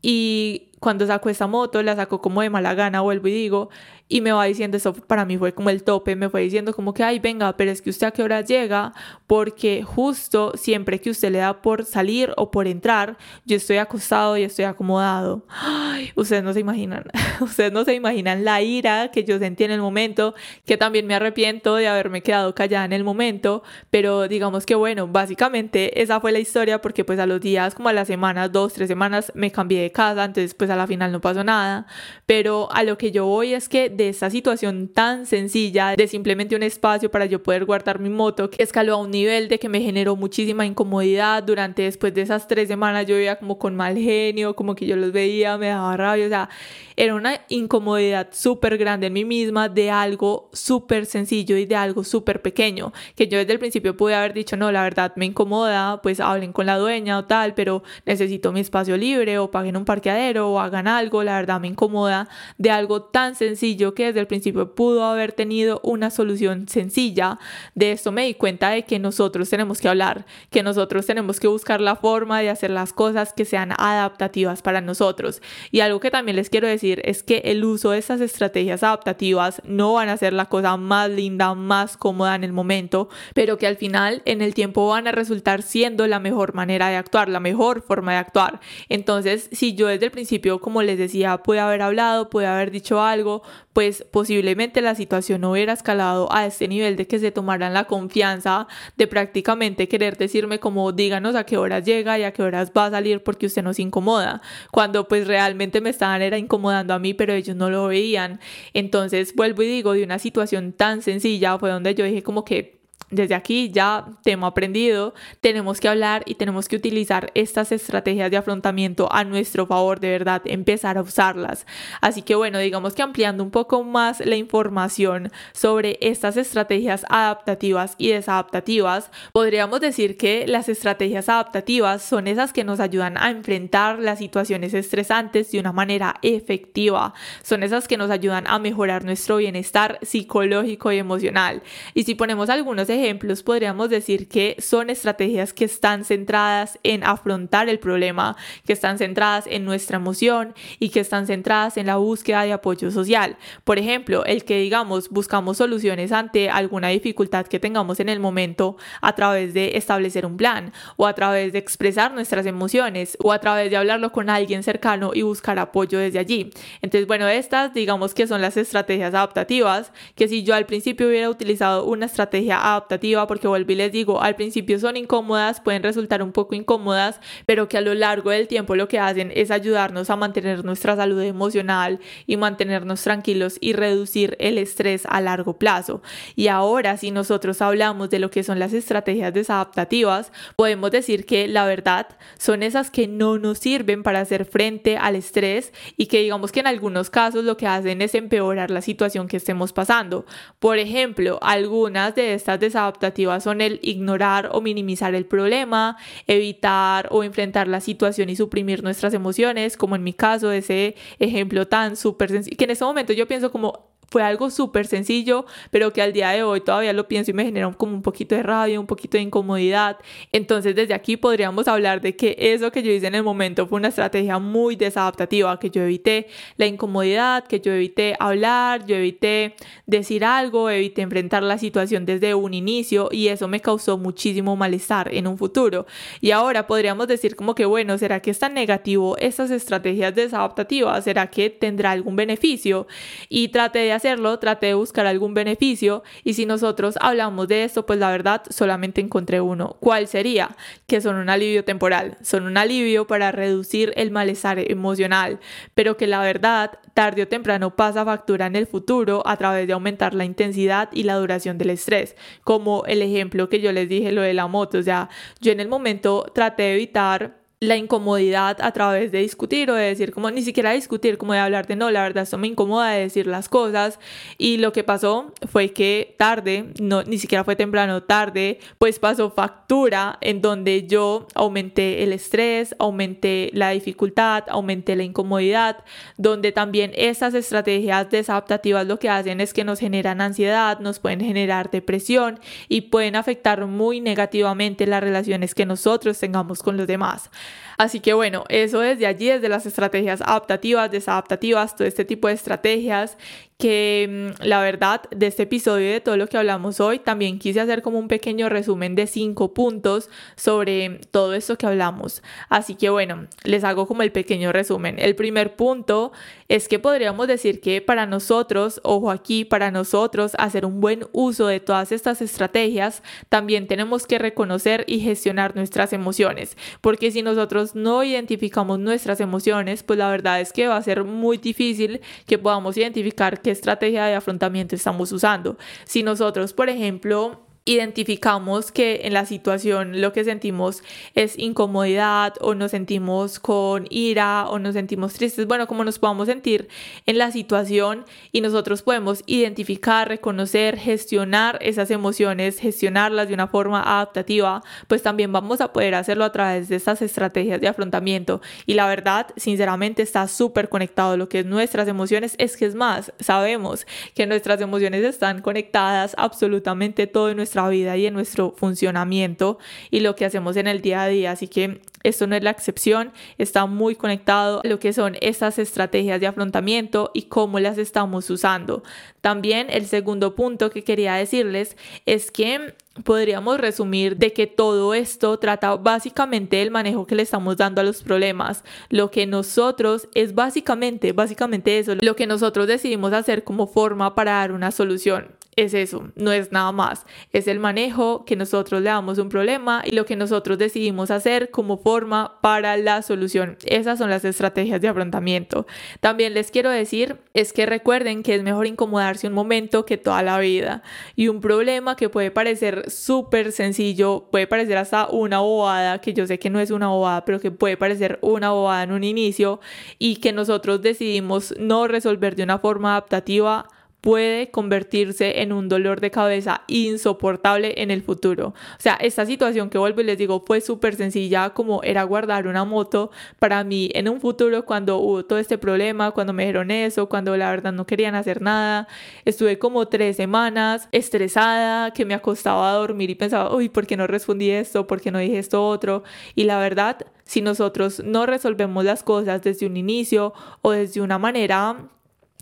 y 0.01 0.69
cuando 0.79 1.07
saco 1.07 1.31
esta 1.31 1.47
moto, 1.47 1.81
la 1.81 1.95
saco 1.95 2.21
como 2.21 2.43
de 2.43 2.51
mala 2.51 2.75
gana, 2.75 3.01
vuelvo 3.01 3.27
y 3.27 3.31
digo, 3.31 3.69
y 4.07 4.21
me 4.21 4.31
va 4.31 4.45
diciendo, 4.45 4.77
eso 4.77 4.93
para 4.93 5.25
mí 5.25 5.37
fue 5.37 5.53
como 5.53 5.71
el 5.71 5.83
tope, 5.83 6.15
me 6.15 6.29
fue 6.29 6.41
diciendo 6.41 6.73
como 6.73 6.93
que, 6.93 7.03
ay, 7.03 7.17
venga, 7.19 7.57
pero 7.57 7.71
es 7.71 7.81
que 7.81 7.89
usted 7.89 8.07
a 8.07 8.11
qué 8.11 8.21
hora 8.21 8.41
llega, 8.41 8.93
porque 9.25 9.81
justo 9.83 10.51
siempre 10.55 11.01
que 11.01 11.09
usted 11.09 11.31
le 11.31 11.39
da 11.39 11.61
por 11.61 11.85
salir 11.85 12.31
o 12.37 12.51
por 12.51 12.67
entrar, 12.67 13.17
yo 13.45 13.57
estoy 13.57 13.77
acostado 13.77 14.37
y 14.37 14.43
estoy 14.43 14.65
acomodado. 14.65 15.45
Ay, 15.49 16.11
ustedes 16.15 16.43
no 16.43 16.53
se 16.53 16.59
imaginan, 16.59 17.05
ustedes 17.41 17.71
no 17.71 17.83
se 17.83 17.95
imaginan 17.95 18.45
la 18.45 18.61
ira 18.61 19.09
que 19.09 19.23
yo 19.23 19.39
sentí 19.39 19.63
en 19.63 19.71
el 19.71 19.81
momento, 19.81 20.35
que 20.65 20.77
también 20.77 21.07
me 21.07 21.15
arrepiento 21.15 21.75
de 21.75 21.87
haberme 21.87 22.21
quedado 22.21 22.53
callada 22.53 22.85
en 22.85 22.93
el 22.93 23.03
momento, 23.03 23.63
pero 23.89 24.27
digamos 24.27 24.67
que 24.67 24.75
bueno, 24.75 25.07
básicamente 25.07 26.01
esa 26.03 26.19
fue 26.19 26.31
la 26.31 26.39
historia 26.39 26.79
porque 26.79 27.03
pues 27.03 27.17
a 27.17 27.25
los 27.25 27.41
días, 27.41 27.73
como 27.73 27.89
a 27.89 27.93
las 27.93 28.07
semanas, 28.07 28.51
dos, 28.51 28.73
tres 28.73 28.87
semanas, 28.87 29.31
me 29.33 29.51
cambié 29.51 29.81
de 29.81 29.91
casa, 29.91 30.25
entonces 30.25 30.53
pues 30.53 30.69
a 30.69 30.75
la 30.75 30.85
final 30.85 31.11
no 31.11 31.21
pasó 31.21 31.43
nada, 31.43 31.87
pero 32.27 32.71
a 32.71 32.83
lo 32.83 32.99
que 32.99 33.11
yo 33.11 33.25
voy 33.25 33.55
es 33.55 33.67
que 33.67 33.94
de 33.95 34.09
esa 34.09 34.29
situación 34.29 34.87
tan 34.87 35.25
sencilla 35.25 35.95
de 35.95 36.07
simplemente 36.07 36.55
un 36.55 36.63
espacio 36.63 37.09
para 37.11 37.25
yo 37.25 37.41
poder 37.41 37.65
guardar 37.65 37.99
mi 37.99 38.09
moto, 38.09 38.49
que 38.49 38.63
escaló 38.63 38.95
a 38.95 38.97
un 38.97 39.11
nivel 39.11 39.47
de 39.47 39.59
que 39.59 39.69
me 39.69 39.81
generó 39.81 40.15
muchísima 40.15 40.65
incomodidad. 40.65 41.43
Durante 41.43 41.83
después 41.83 42.13
de 42.13 42.21
esas 42.21 42.47
tres 42.47 42.67
semanas 42.67 43.05
yo 43.05 43.17
iba 43.17 43.35
como 43.35 43.57
con 43.57 43.75
mal 43.75 43.97
genio, 43.97 44.55
como 44.55 44.75
que 44.75 44.85
yo 44.85 44.95
los 44.95 45.11
veía, 45.11 45.57
me 45.57 45.67
daba 45.67 45.95
rabia, 45.97 46.25
o 46.25 46.29
sea, 46.29 46.49
era 46.97 47.13
una 47.13 47.41
incomodidad 47.49 48.29
súper 48.31 48.77
grande 48.77 49.07
en 49.07 49.13
mí 49.13 49.25
misma 49.25 49.67
de 49.67 49.91
algo 49.91 50.49
súper 50.53 51.05
sencillo 51.05 51.57
y 51.57 51.65
de 51.65 51.75
algo 51.75 52.03
súper 52.03 52.41
pequeño, 52.41 52.93
que 53.15 53.27
yo 53.27 53.37
desde 53.37 53.53
el 53.53 53.59
principio 53.59 53.97
pude 53.97 54.15
haber 54.15 54.33
dicho, 54.33 54.55
no, 54.55 54.71
la 54.71 54.83
verdad 54.83 55.13
me 55.15 55.25
incomoda, 55.25 56.01
pues 56.01 56.19
hablen 56.19 56.53
con 56.53 56.65
la 56.65 56.77
dueña 56.77 57.17
o 57.17 57.25
tal, 57.25 57.53
pero 57.53 57.83
necesito 58.05 58.51
mi 58.51 58.61
espacio 58.61 58.95
libre 58.97 59.37
o 59.39 59.51
paguen 59.51 59.77
un 59.77 59.85
parqueadero 59.85 60.51
o 60.51 60.59
hagan 60.59 60.87
algo, 60.87 61.23
la 61.23 61.35
verdad 61.35 61.59
me 61.59 61.67
incomoda 61.67 62.29
de 62.57 62.71
algo 62.71 63.03
tan 63.03 63.35
sencillo 63.35 63.84
que 63.93 64.05
desde 64.05 64.19
el 64.19 64.27
principio 64.27 64.73
pudo 64.73 65.03
haber 65.03 65.33
tenido 65.33 65.79
una 65.83 66.09
solución 66.09 66.67
sencilla. 66.67 67.39
De 67.75 67.91
esto 67.91 68.11
me 68.11 68.25
di 68.25 68.33
cuenta 68.33 68.69
de 68.69 68.83
que 68.83 68.99
nosotros 68.99 69.49
tenemos 69.49 69.79
que 69.79 69.89
hablar, 69.89 70.25
que 70.49 70.63
nosotros 70.63 71.05
tenemos 71.05 71.39
que 71.39 71.47
buscar 71.47 71.81
la 71.81 71.95
forma 71.95 72.39
de 72.39 72.49
hacer 72.49 72.71
las 72.71 72.93
cosas 72.93 73.33
que 73.33 73.45
sean 73.45 73.73
adaptativas 73.77 74.61
para 74.61 74.81
nosotros. 74.81 75.41
Y 75.71 75.81
algo 75.81 75.99
que 75.99 76.11
también 76.11 76.35
les 76.35 76.49
quiero 76.49 76.67
decir 76.67 77.01
es 77.05 77.23
que 77.23 77.41
el 77.45 77.63
uso 77.63 77.91
de 77.91 77.99
estas 77.99 78.21
estrategias 78.21 78.83
adaptativas 78.83 79.61
no 79.65 79.93
van 79.93 80.09
a 80.09 80.17
ser 80.17 80.33
la 80.33 80.45
cosa 80.45 80.77
más 80.77 81.09
linda, 81.09 81.53
más 81.53 81.97
cómoda 81.97 82.35
en 82.35 82.43
el 82.43 82.53
momento, 82.53 83.09
pero 83.33 83.57
que 83.57 83.67
al 83.67 83.77
final 83.77 84.21
en 84.25 84.41
el 84.41 84.53
tiempo 84.53 84.87
van 84.87 85.07
a 85.07 85.11
resultar 85.11 85.61
siendo 85.61 86.07
la 86.07 86.19
mejor 86.19 86.53
manera 86.53 86.89
de 86.89 86.95
actuar, 86.95 87.29
la 87.29 87.39
mejor 87.39 87.81
forma 87.81 88.13
de 88.13 88.17
actuar. 88.19 88.59
Entonces, 88.89 89.49
si 89.51 89.75
yo 89.75 89.87
desde 89.87 90.05
el 90.05 90.11
principio, 90.11 90.59
como 90.59 90.81
les 90.81 90.97
decía, 90.97 91.37
pude 91.37 91.59
haber 91.59 91.81
hablado, 91.81 92.29
pude 92.29 92.47
haber 92.47 92.71
dicho 92.71 93.01
algo, 93.01 93.43
pues 93.75 94.05
posiblemente 94.09 94.79
la 94.79 94.95
situación 94.95 95.41
no 95.41 95.51
hubiera 95.51 95.73
escalado 95.73 96.31
a 96.31 96.45
este 96.45 96.69
nivel 96.69 96.95
de 96.95 97.07
que 97.07 97.19
se 97.19 97.31
tomaran 97.31 97.73
la 97.73 97.83
confianza 97.83 98.67
de 98.95 99.05
prácticamente 99.05 99.89
querer 99.89 100.15
decirme 100.15 100.61
como 100.61 100.93
díganos 100.93 101.35
a 101.35 101.45
qué 101.45 101.57
horas 101.57 101.83
llega 101.83 102.17
y 102.17 102.23
a 102.23 102.31
qué 102.31 102.41
horas 102.41 102.71
va 102.75 102.85
a 102.85 102.91
salir 102.91 103.21
porque 103.21 103.47
usted 103.47 103.63
nos 103.63 103.77
incomoda, 103.79 104.41
cuando 104.71 105.09
pues 105.09 105.27
realmente 105.27 105.81
me 105.81 105.89
estaban 105.89 106.21
era 106.21 106.37
incomodando 106.37 106.93
a 106.93 106.99
mí, 106.99 107.13
pero 107.13 107.33
ellos 107.33 107.57
no 107.57 107.69
lo 107.69 107.87
veían. 107.87 108.39
Entonces 108.73 109.35
vuelvo 109.35 109.61
y 109.63 109.67
digo, 109.67 109.91
de 109.91 110.05
una 110.05 110.19
situación 110.19 110.71
tan 110.71 111.01
sencilla 111.01 111.59
fue 111.59 111.69
donde 111.69 111.95
yo 111.95 112.05
dije 112.05 112.23
como 112.23 112.45
que 112.45 112.74
desde 113.09 113.35
aquí 113.35 113.71
ya 113.71 114.05
tema 114.23 114.47
aprendido, 114.47 115.13
tenemos 115.41 115.79
que 115.79 115.87
hablar 115.87 116.23
y 116.25 116.35
tenemos 116.35 116.67
que 116.67 116.75
utilizar 116.75 117.31
estas 117.35 117.71
estrategias 117.71 118.31
de 118.31 118.37
afrontamiento 118.37 119.11
a 119.11 119.23
nuestro 119.23 119.65
favor, 119.65 119.99
de 119.99 120.09
verdad, 120.09 120.41
empezar 120.45 120.97
a 120.97 121.01
usarlas. 121.01 121.65
Así 122.01 122.21
que 122.21 122.35
bueno, 122.35 122.59
digamos 122.59 122.93
que 122.93 123.03
ampliando 123.03 123.43
un 123.43 123.51
poco 123.51 123.83
más 123.83 124.19
la 124.25 124.35
información 124.35 125.31
sobre 125.53 125.97
estas 126.01 126.37
estrategias 126.37 127.05
adaptativas 127.09 127.95
y 127.97 128.09
desadaptativas, 128.09 129.11
podríamos 129.31 129.81
decir 129.81 130.17
que 130.17 130.45
las 130.47 130.69
estrategias 130.69 131.29
adaptativas 131.29 132.01
son 132.01 132.27
esas 132.27 132.53
que 132.53 132.63
nos 132.63 132.79
ayudan 132.79 133.17
a 133.17 133.29
enfrentar 133.29 133.99
las 133.99 134.19
situaciones 134.19 134.73
estresantes 134.73 135.51
de 135.51 135.59
una 135.59 135.71
manera 135.71 136.15
efectiva, 136.21 137.13
son 137.43 137.63
esas 137.63 137.87
que 137.87 137.97
nos 137.97 138.09
ayudan 138.09 138.45
a 138.47 138.59
mejorar 138.59 139.03
nuestro 139.03 139.37
bienestar 139.37 139.99
psicológico 140.01 140.91
y 140.91 140.97
emocional. 140.97 141.61
Y 141.93 142.03
si 142.03 142.15
ponemos 142.15 142.49
algunos 142.49 142.89
ejemplos, 142.95 143.43
podríamos 143.43 143.89
decir 143.89 144.27
que 144.27 144.55
son 144.59 144.89
estrategias 144.89 145.53
que 145.53 145.65
están 145.65 146.05
centradas 146.05 146.79
en 146.83 147.03
afrontar 147.03 147.69
el 147.69 147.79
problema, 147.79 148.35
que 148.65 148.73
están 148.73 148.97
centradas 148.97 149.45
en 149.47 149.65
nuestra 149.65 149.97
emoción 149.97 150.53
y 150.79 150.89
que 150.89 150.99
están 150.99 151.27
centradas 151.27 151.77
en 151.77 151.87
la 151.87 151.97
búsqueda 151.97 152.43
de 152.43 152.53
apoyo 152.53 152.91
social. 152.91 153.37
Por 153.63 153.77
ejemplo, 153.77 154.25
el 154.25 154.43
que 154.43 154.59
digamos 154.59 155.09
buscamos 155.09 155.57
soluciones 155.57 156.11
ante 156.11 156.49
alguna 156.49 156.89
dificultad 156.89 157.45
que 157.45 157.59
tengamos 157.59 157.99
en 157.99 158.09
el 158.09 158.19
momento 158.19 158.77
a 159.01 159.13
través 159.13 159.53
de 159.53 159.77
establecer 159.77 160.25
un 160.25 160.37
plan 160.37 160.73
o 160.97 161.07
a 161.07 161.13
través 161.13 161.53
de 161.53 161.59
expresar 161.59 162.13
nuestras 162.13 162.45
emociones 162.45 163.17
o 163.23 163.31
a 163.31 163.39
través 163.39 163.69
de 163.69 163.77
hablarlo 163.77 164.11
con 164.11 164.29
alguien 164.29 164.63
cercano 164.63 165.11
y 165.13 165.21
buscar 165.21 165.59
apoyo 165.59 165.99
desde 165.99 166.19
allí. 166.19 166.51
Entonces, 166.81 167.07
bueno, 167.07 167.27
estas 167.27 167.73
digamos 167.73 168.13
que 168.13 168.27
son 168.27 168.41
las 168.41 168.57
estrategias 168.57 169.13
adaptativas, 169.13 169.91
que 170.15 170.27
si 170.27 170.43
yo 170.43 170.55
al 170.55 170.65
principio 170.65 171.07
hubiera 171.07 171.29
utilizado 171.29 171.85
una 171.85 172.05
estrategia 172.05 172.57
adaptativa, 172.57 172.84
porque 173.27 173.47
vuelvo 173.47 173.71
y 173.71 173.75
les 173.75 173.91
digo, 173.91 174.21
al 174.21 174.35
principio 174.35 174.79
son 174.79 174.97
incómodas, 174.97 175.61
pueden 175.61 175.83
resultar 175.83 176.21
un 176.21 176.31
poco 176.31 176.55
incómodas, 176.55 177.19
pero 177.45 177.67
que 177.67 177.77
a 177.77 177.81
lo 177.81 177.93
largo 177.93 178.31
del 178.31 178.47
tiempo 178.47 178.75
lo 178.75 178.87
que 178.87 178.99
hacen 178.99 179.31
es 179.33 179.51
ayudarnos 179.51 180.09
a 180.09 180.15
mantener 180.15 180.63
nuestra 180.65 180.95
salud 180.95 181.21
emocional 181.21 181.99
y 182.25 182.37
mantenernos 182.37 183.01
tranquilos 183.03 183.57
y 183.59 183.73
reducir 183.73 184.35
el 184.39 184.57
estrés 184.57 185.05
a 185.07 185.21
largo 185.21 185.57
plazo. 185.57 186.01
Y 186.35 186.47
ahora, 186.47 186.97
si 186.97 187.11
nosotros 187.11 187.61
hablamos 187.61 188.09
de 188.09 188.19
lo 188.19 188.29
que 188.29 188.43
son 188.43 188.59
las 188.59 188.73
estrategias 188.73 189.33
desadaptativas, 189.33 190.31
podemos 190.55 190.91
decir 190.91 191.25
que 191.25 191.47
la 191.47 191.65
verdad 191.65 192.07
son 192.37 192.63
esas 192.63 192.91
que 192.91 193.07
no 193.07 193.37
nos 193.37 193.59
sirven 193.59 194.03
para 194.03 194.21
hacer 194.21 194.45
frente 194.45 194.97
al 194.97 195.15
estrés 195.15 195.73
y 195.97 196.07
que 196.07 196.21
digamos 196.21 196.51
que 196.51 196.59
en 196.59 196.67
algunos 196.67 197.09
casos 197.09 197.43
lo 197.43 197.57
que 197.57 197.67
hacen 197.67 198.01
es 198.01 198.15
empeorar 198.15 198.71
la 198.71 198.81
situación 198.81 199.27
que 199.27 199.37
estemos 199.37 199.73
pasando. 199.73 200.25
Por 200.59 200.77
ejemplo, 200.77 201.39
algunas 201.41 202.15
de 202.15 202.33
estas 202.33 202.59
adaptativas 202.75 203.43
son 203.43 203.61
el 203.61 203.79
ignorar 203.81 204.49
o 204.51 204.61
minimizar 204.61 205.15
el 205.15 205.25
problema, 205.25 205.97
evitar 206.27 207.07
o 207.11 207.23
enfrentar 207.23 207.67
la 207.67 207.79
situación 207.79 208.29
y 208.29 208.35
suprimir 208.35 208.83
nuestras 208.83 209.13
emociones, 209.13 209.77
como 209.77 209.95
en 209.95 210.03
mi 210.03 210.13
caso, 210.13 210.51
ese 210.51 210.95
ejemplo 211.19 211.67
tan 211.67 211.95
súper 211.95 212.29
sencillo, 212.29 212.57
que 212.57 212.65
en 212.65 212.71
este 212.71 212.85
momento 212.85 213.13
yo 213.13 213.27
pienso 213.27 213.51
como 213.51 213.94
fue 214.09 214.23
algo 214.23 214.49
súper 214.49 214.87
sencillo, 214.87 215.45
pero 215.71 215.91
que 215.93 216.01
al 216.01 216.13
día 216.13 216.29
de 216.29 216.43
hoy 216.43 216.61
todavía 216.61 216.93
lo 216.93 217.07
pienso 217.07 217.31
y 217.31 217.33
me 217.33 217.45
genera 217.45 217.71
como 217.73 217.93
un 217.93 218.01
poquito 218.01 218.35
de 218.35 218.43
rabia, 218.43 218.79
un 218.79 218.87
poquito 218.87 219.17
de 219.17 219.23
incomodidad. 219.23 219.97
Entonces 220.31 220.75
desde 220.75 220.93
aquí 220.93 221.17
podríamos 221.17 221.67
hablar 221.67 222.01
de 222.01 222.15
que 222.15 222.35
eso 222.37 222.71
que 222.71 222.83
yo 222.83 222.91
hice 222.91 223.07
en 223.07 223.15
el 223.15 223.23
momento 223.23 223.67
fue 223.67 223.79
una 223.79 223.89
estrategia 223.89 224.39
muy 224.39 224.75
desadaptativa, 224.75 225.59
que 225.59 225.69
yo 225.69 225.83
evité 225.83 226.27
la 226.57 226.65
incomodidad, 226.65 227.45
que 227.45 227.59
yo 227.59 227.73
evité 227.73 228.15
hablar, 228.19 228.85
yo 228.85 228.95
evité 228.95 229.55
decir 229.85 230.23
algo, 230.23 230.69
evité 230.69 231.01
enfrentar 231.01 231.43
la 231.43 231.57
situación 231.57 232.05
desde 232.05 232.33
un 232.35 232.53
inicio 232.53 233.09
y 233.11 233.27
eso 233.27 233.47
me 233.47 233.59
causó 233.59 233.97
muchísimo 233.97 234.55
malestar 234.55 235.13
en 235.13 235.27
un 235.27 235.37
futuro. 235.37 235.85
Y 236.21 236.31
ahora 236.31 236.67
podríamos 236.67 237.07
decir 237.07 237.35
como 237.35 237.55
que 237.55 237.65
bueno, 237.65 237.97
¿será 237.97 238.19
que 238.19 238.31
es 238.31 238.39
tan 238.39 238.53
negativo 238.53 239.17
estas 239.17 239.51
estrategias 239.51 240.13
desadaptativas? 240.13 241.03
¿Será 241.03 241.27
que 241.29 241.49
tendrá 241.49 241.91
algún 241.91 242.15
beneficio? 242.15 242.87
Y 243.29 243.49
trate 243.49 243.79
de 243.79 243.91
hacerlo, 243.95 244.39
traté 244.39 244.67
de 244.67 244.73
buscar 244.73 245.05
algún 245.05 245.33
beneficio 245.33 246.03
y 246.23 246.33
si 246.33 246.45
nosotros 246.45 246.95
hablamos 247.01 247.47
de 247.47 247.63
esto, 247.63 247.85
pues 247.85 247.99
la 247.99 248.11
verdad 248.11 248.43
solamente 248.49 249.01
encontré 249.01 249.41
uno. 249.41 249.77
¿Cuál 249.79 250.07
sería? 250.07 250.55
Que 250.87 251.01
son 251.01 251.15
un 251.15 251.29
alivio 251.29 251.63
temporal, 251.63 252.17
son 252.21 252.45
un 252.45 252.57
alivio 252.57 253.07
para 253.07 253.31
reducir 253.31 253.93
el 253.95 254.11
malestar 254.11 254.59
emocional, 254.59 255.39
pero 255.73 255.97
que 255.97 256.07
la 256.07 256.21
verdad 256.21 256.79
tarde 256.93 257.23
o 257.23 257.27
temprano 257.27 257.75
pasa 257.75 258.05
factura 258.05 258.45
en 258.45 258.55
el 258.55 258.67
futuro 258.67 259.21
a 259.25 259.37
través 259.37 259.67
de 259.67 259.73
aumentar 259.73 260.13
la 260.13 260.25
intensidad 260.25 260.89
y 260.93 261.03
la 261.03 261.15
duración 261.15 261.57
del 261.57 261.71
estrés, 261.71 262.15
como 262.43 262.83
el 262.85 263.01
ejemplo 263.01 263.49
que 263.49 263.59
yo 263.59 263.71
les 263.71 263.89
dije, 263.89 264.11
lo 264.11 264.21
de 264.21 264.33
la 264.33 264.47
moto, 264.47 264.77
o 264.77 264.83
sea, 264.83 265.09
yo 265.39 265.51
en 265.51 265.59
el 265.59 265.67
momento 265.67 266.25
traté 266.33 266.63
de 266.63 266.73
evitar 266.73 267.44
la 267.67 267.77
incomodidad 267.77 268.57
a 268.61 268.71
través 268.71 269.11
de 269.11 269.19
discutir 269.19 269.69
o 269.69 269.75
de 269.75 269.85
decir 269.85 270.11
como 270.11 270.31
ni 270.31 270.41
siquiera 270.41 270.71
discutir, 270.71 271.17
como 271.17 271.33
de 271.33 271.39
hablar 271.39 271.67
de 271.67 271.75
no, 271.75 271.91
la 271.91 272.03
verdad 272.03 272.23
esto 272.23 272.37
me 272.37 272.47
incomoda 272.47 272.91
de 272.91 273.01
decir 273.01 273.27
las 273.27 273.49
cosas 273.49 273.99
y 274.37 274.57
lo 274.57 274.73
que 274.73 274.83
pasó 274.83 275.33
fue 275.47 275.71
que 275.71 276.15
tarde, 276.17 276.71
no 276.79 277.03
ni 277.03 277.17
siquiera 277.17 277.43
fue 277.43 277.55
temprano, 277.55 278.03
tarde, 278.03 278.59
pues 278.77 278.99
pasó 278.99 279.29
factura 279.29 280.17
en 280.21 280.41
donde 280.41 280.87
yo 280.87 281.27
aumenté 281.35 282.03
el 282.03 282.13
estrés, 282.13 282.75
aumenté 282.79 283.49
la 283.53 283.71
dificultad, 283.71 284.43
aumenté 284.47 284.95
la 284.95 285.03
incomodidad, 285.03 285.83
donde 286.17 286.51
también 286.51 286.91
esas 286.95 287.33
estrategias 287.33 288.09
desadaptativas 288.09 288.87
lo 288.87 288.99
que 288.99 289.09
hacen 289.09 289.41
es 289.41 289.53
que 289.53 289.63
nos 289.63 289.79
generan 289.79 290.21
ansiedad, 290.21 290.79
nos 290.79 290.99
pueden 290.99 291.21
generar 291.21 291.71
depresión 291.71 292.39
y 292.67 292.81
pueden 292.81 293.15
afectar 293.15 293.65
muy 293.65 294.01
negativamente 294.01 294.87
las 294.87 295.01
relaciones 295.01 295.55
que 295.55 295.65
nosotros 295.65 296.19
tengamos 296.19 296.61
con 296.61 296.77
los 296.77 296.87
demás. 296.87 297.29
Así 297.77 297.99
que 297.99 298.13
bueno, 298.13 298.45
eso 298.49 298.79
desde 298.79 299.05
allí, 299.05 299.27
desde 299.27 299.49
las 299.49 299.65
estrategias 299.65 300.21
adaptativas, 300.21 300.91
desadaptativas, 300.91 301.75
todo 301.75 301.87
este 301.87 302.05
tipo 302.05 302.27
de 302.27 302.33
estrategias 302.33 303.17
que 303.57 304.33
mm, 304.39 304.43
la 304.43 304.61
verdad 304.61 305.03
de 305.11 305.27
este 305.27 305.43
episodio 305.43 305.89
y 305.89 305.93
de 305.93 306.01
todo 306.01 306.17
lo 306.17 306.27
que 306.27 306.37
hablamos 306.37 306.79
hoy, 306.79 306.99
también 306.99 307.39
quise 307.39 307.61
hacer 307.61 307.81
como 307.81 307.99
un 307.99 308.07
pequeño 308.07 308.49
resumen 308.49 308.95
de 308.95 309.07
cinco 309.07 309.53
puntos 309.53 310.09
sobre 310.35 310.99
todo 311.11 311.33
esto 311.33 311.57
que 311.57 311.65
hablamos. 311.65 312.21
Así 312.49 312.75
que 312.75 312.89
bueno, 312.89 313.27
les 313.43 313.63
hago 313.63 313.87
como 313.87 314.01
el 314.01 314.11
pequeño 314.11 314.51
resumen. 314.51 314.97
El 314.99 315.15
primer 315.15 315.55
punto 315.55 316.11
es 316.47 316.67
que 316.67 316.79
podríamos 316.79 317.27
decir 317.27 317.61
que 317.61 317.81
para 317.81 318.05
nosotros, 318.05 318.81
ojo 318.83 319.09
aquí, 319.09 319.45
para 319.45 319.71
nosotros 319.71 320.33
hacer 320.37 320.65
un 320.65 320.81
buen 320.81 321.07
uso 321.13 321.47
de 321.47 321.59
todas 321.59 321.91
estas 321.91 322.21
estrategias, 322.21 323.03
también 323.29 323.67
tenemos 323.67 324.05
que 324.05 324.19
reconocer 324.19 324.83
y 324.87 324.99
gestionar 324.99 325.55
nuestras 325.55 325.93
emociones, 325.93 326.57
porque 326.81 327.11
si 327.11 327.21
nosotros 327.35 327.75
no 327.75 328.03
identificamos 328.03 328.79
nuestras 328.79 329.19
emociones, 329.19 329.83
pues 329.83 329.99
la 329.99 330.09
verdad 330.09 330.41
es 330.41 330.53
que 330.53 330.67
va 330.67 330.77
a 330.77 330.81
ser 330.81 331.03
muy 331.03 331.37
difícil 331.37 332.01
que 332.25 332.37
podamos 332.37 332.77
identificar 332.77 333.41
qué 333.41 333.51
estrategia 333.51 334.05
de 334.05 334.15
afrontamiento 334.15 334.75
estamos 334.75 335.11
usando. 335.11 335.57
Si 335.85 336.03
nosotros, 336.03 336.53
por 336.53 336.69
ejemplo, 336.69 337.44
identificamos 337.65 338.71
que 338.71 339.01
en 339.05 339.13
la 339.13 339.25
situación 339.25 339.99
lo 339.99 340.13
que 340.13 340.23
sentimos 340.23 340.83
es 341.15 341.37
incomodidad 341.39 342.35
o 342.39 342.53
nos 342.53 342.69
sentimos 342.71 343.39
con 343.39 343.87
ira 343.89 344.47
o 344.47 344.59
nos 344.59 344.75
sentimos 344.75 345.13
tristes, 345.13 345.47
bueno, 345.47 345.65
como 345.65 345.83
nos 345.83 345.97
podamos 345.97 346.27
sentir 346.27 346.67
en 347.07 347.17
la 347.17 347.31
situación 347.31 348.05
y 348.31 348.41
nosotros 348.41 348.83
podemos 348.83 349.23
identificar, 349.25 350.07
reconocer, 350.07 350.77
gestionar 350.77 351.57
esas 351.59 351.89
emociones, 351.89 352.59
gestionarlas 352.59 353.29
de 353.29 353.33
una 353.33 353.47
forma 353.47 353.81
adaptativa, 353.81 354.61
pues 354.87 355.01
también 355.01 355.33
vamos 355.33 355.59
a 355.59 355.73
poder 355.73 355.95
hacerlo 355.95 356.23
a 356.23 356.31
través 356.31 356.69
de 356.69 356.75
estas 356.75 357.01
estrategias 357.01 357.59
de 357.59 357.67
afrontamiento. 357.67 358.41
Y 358.67 358.75
la 358.75 358.87
verdad, 358.87 359.27
sinceramente, 359.37 360.03
está 360.03 360.27
súper 360.27 360.69
conectado 360.69 361.17
lo 361.17 361.29
que 361.29 361.39
es 361.39 361.45
nuestras 361.47 361.87
emociones. 361.87 362.35
Es 362.37 362.57
que 362.57 362.65
es 362.65 362.75
más, 362.75 363.11
sabemos 363.19 363.87
que 364.13 364.27
nuestras 364.27 364.61
emociones 364.61 365.03
están 365.03 365.41
conectadas 365.41 366.13
absolutamente 366.17 367.07
todo 367.07 367.31
en 367.31 367.37
nuestra 367.37 367.54
vida 367.69 367.97
y 367.97 368.05
en 368.05 368.13
nuestro 368.13 368.53
funcionamiento 368.55 369.57
y 369.91 370.01
lo 370.01 370.15
que 370.15 370.25
hacemos 370.25 370.57
en 370.57 370.67
el 370.67 370.81
día 370.81 371.03
a 371.03 371.07
día. 371.07 371.31
Así 371.31 371.47
que 371.47 371.81
esto 372.03 372.27
no 372.27 372.35
es 372.35 372.43
la 372.43 372.51
excepción, 372.51 373.11
está 373.37 373.65
muy 373.65 373.95
conectado 373.95 374.61
a 374.63 374.67
lo 374.67 374.79
que 374.79 374.93
son 374.93 375.17
estas 375.21 375.57
estrategias 375.57 376.19
de 376.19 376.27
afrontamiento 376.27 377.09
y 377.13 377.23
cómo 377.23 377.59
las 377.59 377.77
estamos 377.77 378.29
usando. 378.29 378.83
También 379.21 379.67
el 379.71 379.87
segundo 379.87 380.35
punto 380.35 380.69
que 380.69 380.83
quería 380.83 381.15
decirles 381.15 381.75
es 382.05 382.31
que 382.31 382.75
podríamos 383.03 383.59
resumir 383.59 384.17
de 384.17 384.33
que 384.33 384.47
todo 384.47 384.93
esto 384.93 385.37
trata 385.39 385.75
básicamente 385.75 386.57
del 386.57 386.71
manejo 386.71 387.07
que 387.07 387.15
le 387.15 387.23
estamos 387.23 387.57
dando 387.57 387.81
a 387.81 387.83
los 387.83 388.03
problemas. 388.03 388.63
Lo 388.89 389.11
que 389.11 389.25
nosotros 389.25 390.07
es 390.13 390.35
básicamente, 390.35 391.11
básicamente 391.11 391.79
eso, 391.79 391.95
lo 391.99 392.15
que 392.15 392.27
nosotros 392.27 392.67
decidimos 392.67 393.13
hacer 393.13 393.43
como 393.43 393.67
forma 393.67 394.15
para 394.15 394.33
dar 394.33 394.51
una 394.51 394.71
solución 394.71 395.35
es 395.55 395.73
eso, 395.73 396.09
no 396.15 396.33
es 396.33 396.51
nada 396.51 396.73
más. 396.73 397.05
Es 397.31 397.47
el 397.47 397.59
manejo 397.59 398.25
que 398.25 398.35
nosotros 398.35 398.81
le 398.81 398.89
damos 398.89 399.17
un 399.19 399.29
problema 399.29 399.83
y 399.85 399.91
lo 399.91 400.05
que 400.05 400.17
nosotros 400.17 400.57
decidimos 400.57 401.11
hacer 401.11 401.49
como 401.49 401.77
forma 401.77 402.41
para 402.41 402.75
la 402.75 403.01
solución. 403.01 403.57
Esas 403.65 403.97
son 403.99 404.09
las 404.09 404.25
estrategias 404.25 404.81
de 404.81 404.89
afrontamiento. 404.89 405.65
También 406.01 406.33
les 406.33 406.51
quiero 406.51 406.69
decir 406.69 407.19
es 407.33 407.53
que 407.53 407.65
recuerden 407.65 408.21
que 408.21 408.35
es 408.35 408.43
mejor 408.43 408.67
incomodarse 408.67 409.27
un 409.27 409.33
momento 409.33 409.85
que 409.85 409.95
toda 409.97 410.21
la 410.23 410.39
vida. 410.39 410.83
Y 411.15 411.29
un 411.29 411.39
problema 411.39 411.95
que 411.95 412.09
puede 412.09 412.31
parecer 412.31 412.91
súper 412.91 413.53
sencillo, 413.53 414.27
puede 414.31 414.47
parecer 414.47 414.77
hasta 414.77 415.07
una 415.07 415.39
bobada, 415.39 416.01
que 416.01 416.13
yo 416.13 416.27
sé 416.27 416.37
que 416.37 416.49
no 416.49 416.59
es 416.59 416.69
una 416.69 416.89
bobada, 416.89 417.23
pero 417.23 417.39
que 417.39 417.51
puede 417.51 417.77
parecer 417.77 418.19
una 418.21 418.51
bobada 418.51 418.83
en 418.83 418.91
un 418.91 419.05
inicio 419.05 419.61
y 419.99 420.17
que 420.17 420.33
nosotros 420.33 420.81
decidimos 420.81 421.53
no 421.57 421.87
resolver 421.87 422.35
de 422.35 422.43
una 422.43 422.59
forma 422.59 422.91
adaptativa 422.91 423.69
puede 424.05 424.51
convertirse 424.51 425.41
en 425.41 425.51
un 425.51 425.67
dolor 425.67 425.99
de 425.99 426.11
cabeza 426.11 426.61
insoportable 426.67 427.73
en 427.81 427.89
el 427.89 428.03
futuro. 428.03 428.49
O 428.49 428.79
sea, 428.79 428.93
esta 429.01 429.25
situación 429.25 429.71
que 429.71 429.79
vuelvo 429.79 430.01
y 430.01 430.03
les 430.03 430.19
digo 430.19 430.43
fue 430.45 430.61
súper 430.61 430.95
sencilla 430.95 431.49
como 431.49 431.81
era 431.81 432.03
guardar 432.03 432.45
una 432.45 432.65
moto 432.65 433.09
para 433.39 433.63
mí 433.63 433.89
en 433.95 434.07
un 434.07 434.21
futuro 434.21 434.63
cuando 434.63 434.99
hubo 434.99 435.25
todo 435.25 435.39
este 435.39 435.57
problema, 435.57 436.11
cuando 436.11 436.33
me 436.33 436.43
dijeron 436.43 436.69
eso, 436.69 437.09
cuando 437.09 437.35
la 437.35 437.49
verdad 437.49 437.73
no 437.73 437.87
querían 437.87 438.13
hacer 438.13 438.43
nada. 438.43 438.87
Estuve 439.25 439.57
como 439.57 439.87
tres 439.87 440.17
semanas 440.17 440.87
estresada, 440.91 441.89
que 441.89 442.05
me 442.05 442.13
acostaba 442.13 442.69
a 442.69 442.75
dormir 442.75 443.09
y 443.09 443.15
pensaba, 443.15 443.55
uy, 443.55 443.69
¿por 443.69 443.87
qué 443.87 443.97
no 443.97 444.05
respondí 444.05 444.51
esto? 444.51 444.85
¿Por 444.85 445.01
qué 445.01 445.09
no 445.09 445.17
dije 445.17 445.39
esto 445.39 445.67
otro? 445.67 446.03
Y 446.35 446.43
la 446.43 446.59
verdad, 446.59 447.07
si 447.23 447.41
nosotros 447.41 448.03
no 448.05 448.27
resolvemos 448.27 448.85
las 448.85 449.01
cosas 449.01 449.41
desde 449.41 449.65
un 449.65 449.77
inicio 449.77 450.31
o 450.61 450.73
desde 450.73 451.01
una 451.01 451.17
manera 451.17 451.89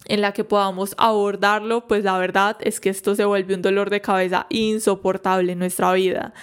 en 0.06 0.22
la 0.22 0.34
que 0.34 0.44
podamos 0.44 0.96
abordarlo, 0.98 1.88
pues 1.88 2.04
la 2.04 2.18
verdad 2.18 2.58
es 2.60 2.80
que 2.80 2.90
esto 2.90 3.16
se 3.16 3.26
vuelve 3.26 3.56
un 3.56 3.62
dolor 3.62 3.90
de 3.90 4.02
cabeza 4.02 4.48
insoportable 4.50 5.54
en 5.54 5.60
nuestra 5.60 5.94
vida. 5.94 6.34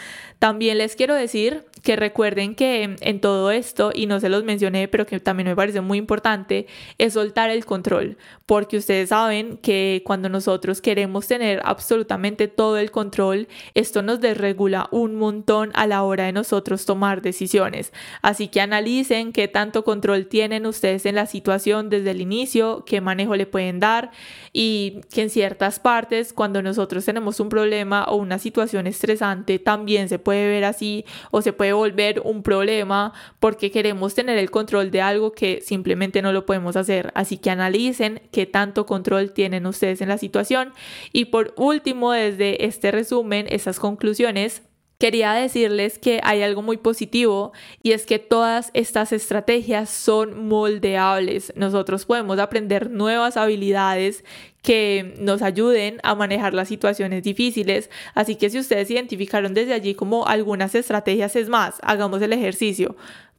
También 0.41 0.79
les 0.79 0.97
quiero 0.97 1.15
decir 1.15 1.67
que 1.83 1.97
recuerden 1.97 2.55
que 2.55 2.97
en 3.01 3.21
todo 3.21 3.51
esto, 3.51 3.93
y 3.95 4.07
no 4.07 4.21
se 4.21 4.31
los 4.31 4.43
mencioné, 4.43 4.89
pero 4.89 5.05
que 5.07 5.21
también 5.21 5.49
me 5.49 5.55
parece 5.57 5.83
muy 5.83 5.99
importante, 5.99 6.67
es 6.97 7.13
soltar 7.13 7.51
el 7.51 7.67
control, 7.67 8.17
porque 8.47 8.79
ustedes 8.79 9.11
saben 9.11 9.59
que 9.59 10.03
cuando 10.05 10.31
nosotros 10.31 10.81
queremos 10.81 11.27
tener 11.27 11.61
absolutamente 11.65 12.49
todo 12.49 12.79
el 12.79 12.91
control, 12.91 13.49
esto 13.75 14.01
nos 14.01 14.21
desregula 14.21 14.89
un 14.91 15.15
montón 15.17 15.73
a 15.75 15.87
la 15.87 16.03
hora 16.05 16.25
de 16.25 16.33
nosotros 16.33 16.87
tomar 16.87 17.21
decisiones. 17.21 17.93
Así 18.23 18.49
que 18.49 18.63
analicen 18.63 19.33
qué 19.33 19.47
tanto 19.47 19.85
control 19.85 20.27
tienen 20.27 20.65
ustedes 20.65 21.05
en 21.05 21.17
la 21.17 21.27
situación 21.27 21.91
desde 21.91 22.13
el 22.13 22.21
inicio, 22.23 22.85
qué 22.87 23.03
manejo 23.03 23.37
le 23.37 23.45
pueden 23.45 23.79
dar 23.79 24.11
y 24.55 25.03
que 25.13 25.21
en 25.23 25.31
ciertas 25.31 25.81
partes, 25.81 26.33
cuando 26.33 26.63
nosotros 26.63 27.05
tenemos 27.05 27.41
un 27.41 27.51
problema 27.51 28.05
o 28.05 28.17
una 28.17 28.39
situación 28.39 28.87
estresante, 28.87 29.59
también 29.59 30.09
se 30.09 30.19
puede 30.19 30.30
ver 30.39 30.65
así 30.65 31.05
o 31.31 31.43
se 31.43 31.53
puede 31.53 31.73
volver 31.73 32.21
un 32.25 32.43
problema 32.43 33.13
porque 33.39 33.71
queremos 33.71 34.15
tener 34.15 34.39
el 34.39 34.51
control 34.51 34.91
de 34.91 35.03
algo 35.03 35.33
que 35.33 35.61
simplemente 35.61 36.23
no 36.23 36.33
lo 36.33 36.47
podemos 36.47 36.77
hacer. 36.77 37.13
Así 37.15 37.37
que 37.37 37.51
analicen 37.51 38.23
qué 38.33 38.47
tanto 38.47 38.87
control 38.87 39.33
tienen 39.33 39.67
ustedes 39.67 40.01
en 40.01 40.09
la 40.09 40.19
situación. 40.19 40.73
Y 41.13 41.27
por 41.27 41.55
último, 41.57 42.13
desde 42.13 42.65
este 42.65 42.91
resumen, 42.91 43.47
esas 43.49 43.79
conclusiones, 43.79 44.63
quería 45.01 45.33
decirles 45.33 45.99
que 45.99 46.21
hay 46.23 46.43
algo 46.43 46.61
muy 46.61 46.77
positivo 46.77 47.53
y 47.83 47.93
es 47.93 48.05
que 48.05 48.19
todas 48.19 48.71
estas 48.75 49.13
estrategias 49.13 49.89
son 49.89 50.47
moldeables. 50.47 51.55
Nosotros 51.57 52.05
podemos 52.05 52.39
aprender 52.39 52.91
nuevas 52.91 53.39
habilidades 53.39 54.25
que 54.61 55.15
nos 55.19 55.41
ayuden 55.41 56.01
a 56.03 56.15
manejar 56.15 56.53
las 56.53 56.69
situaciones 56.69 57.23
difíciles. 57.23 57.89
Así 58.15 58.37
que 58.37 58.51
si 58.51 58.59
ustedes 58.59 58.91
identificaron 58.91 59.55
desde 59.55 59.73
allí 59.73 59.95
como 59.95 60.27
algunas 60.27 60.75
estrategias, 60.75 61.35
es 61.35 61.49
más, 61.49 61.79
hagamos 61.81 62.21
el 62.21 62.35
ejercicio. 62.35 62.95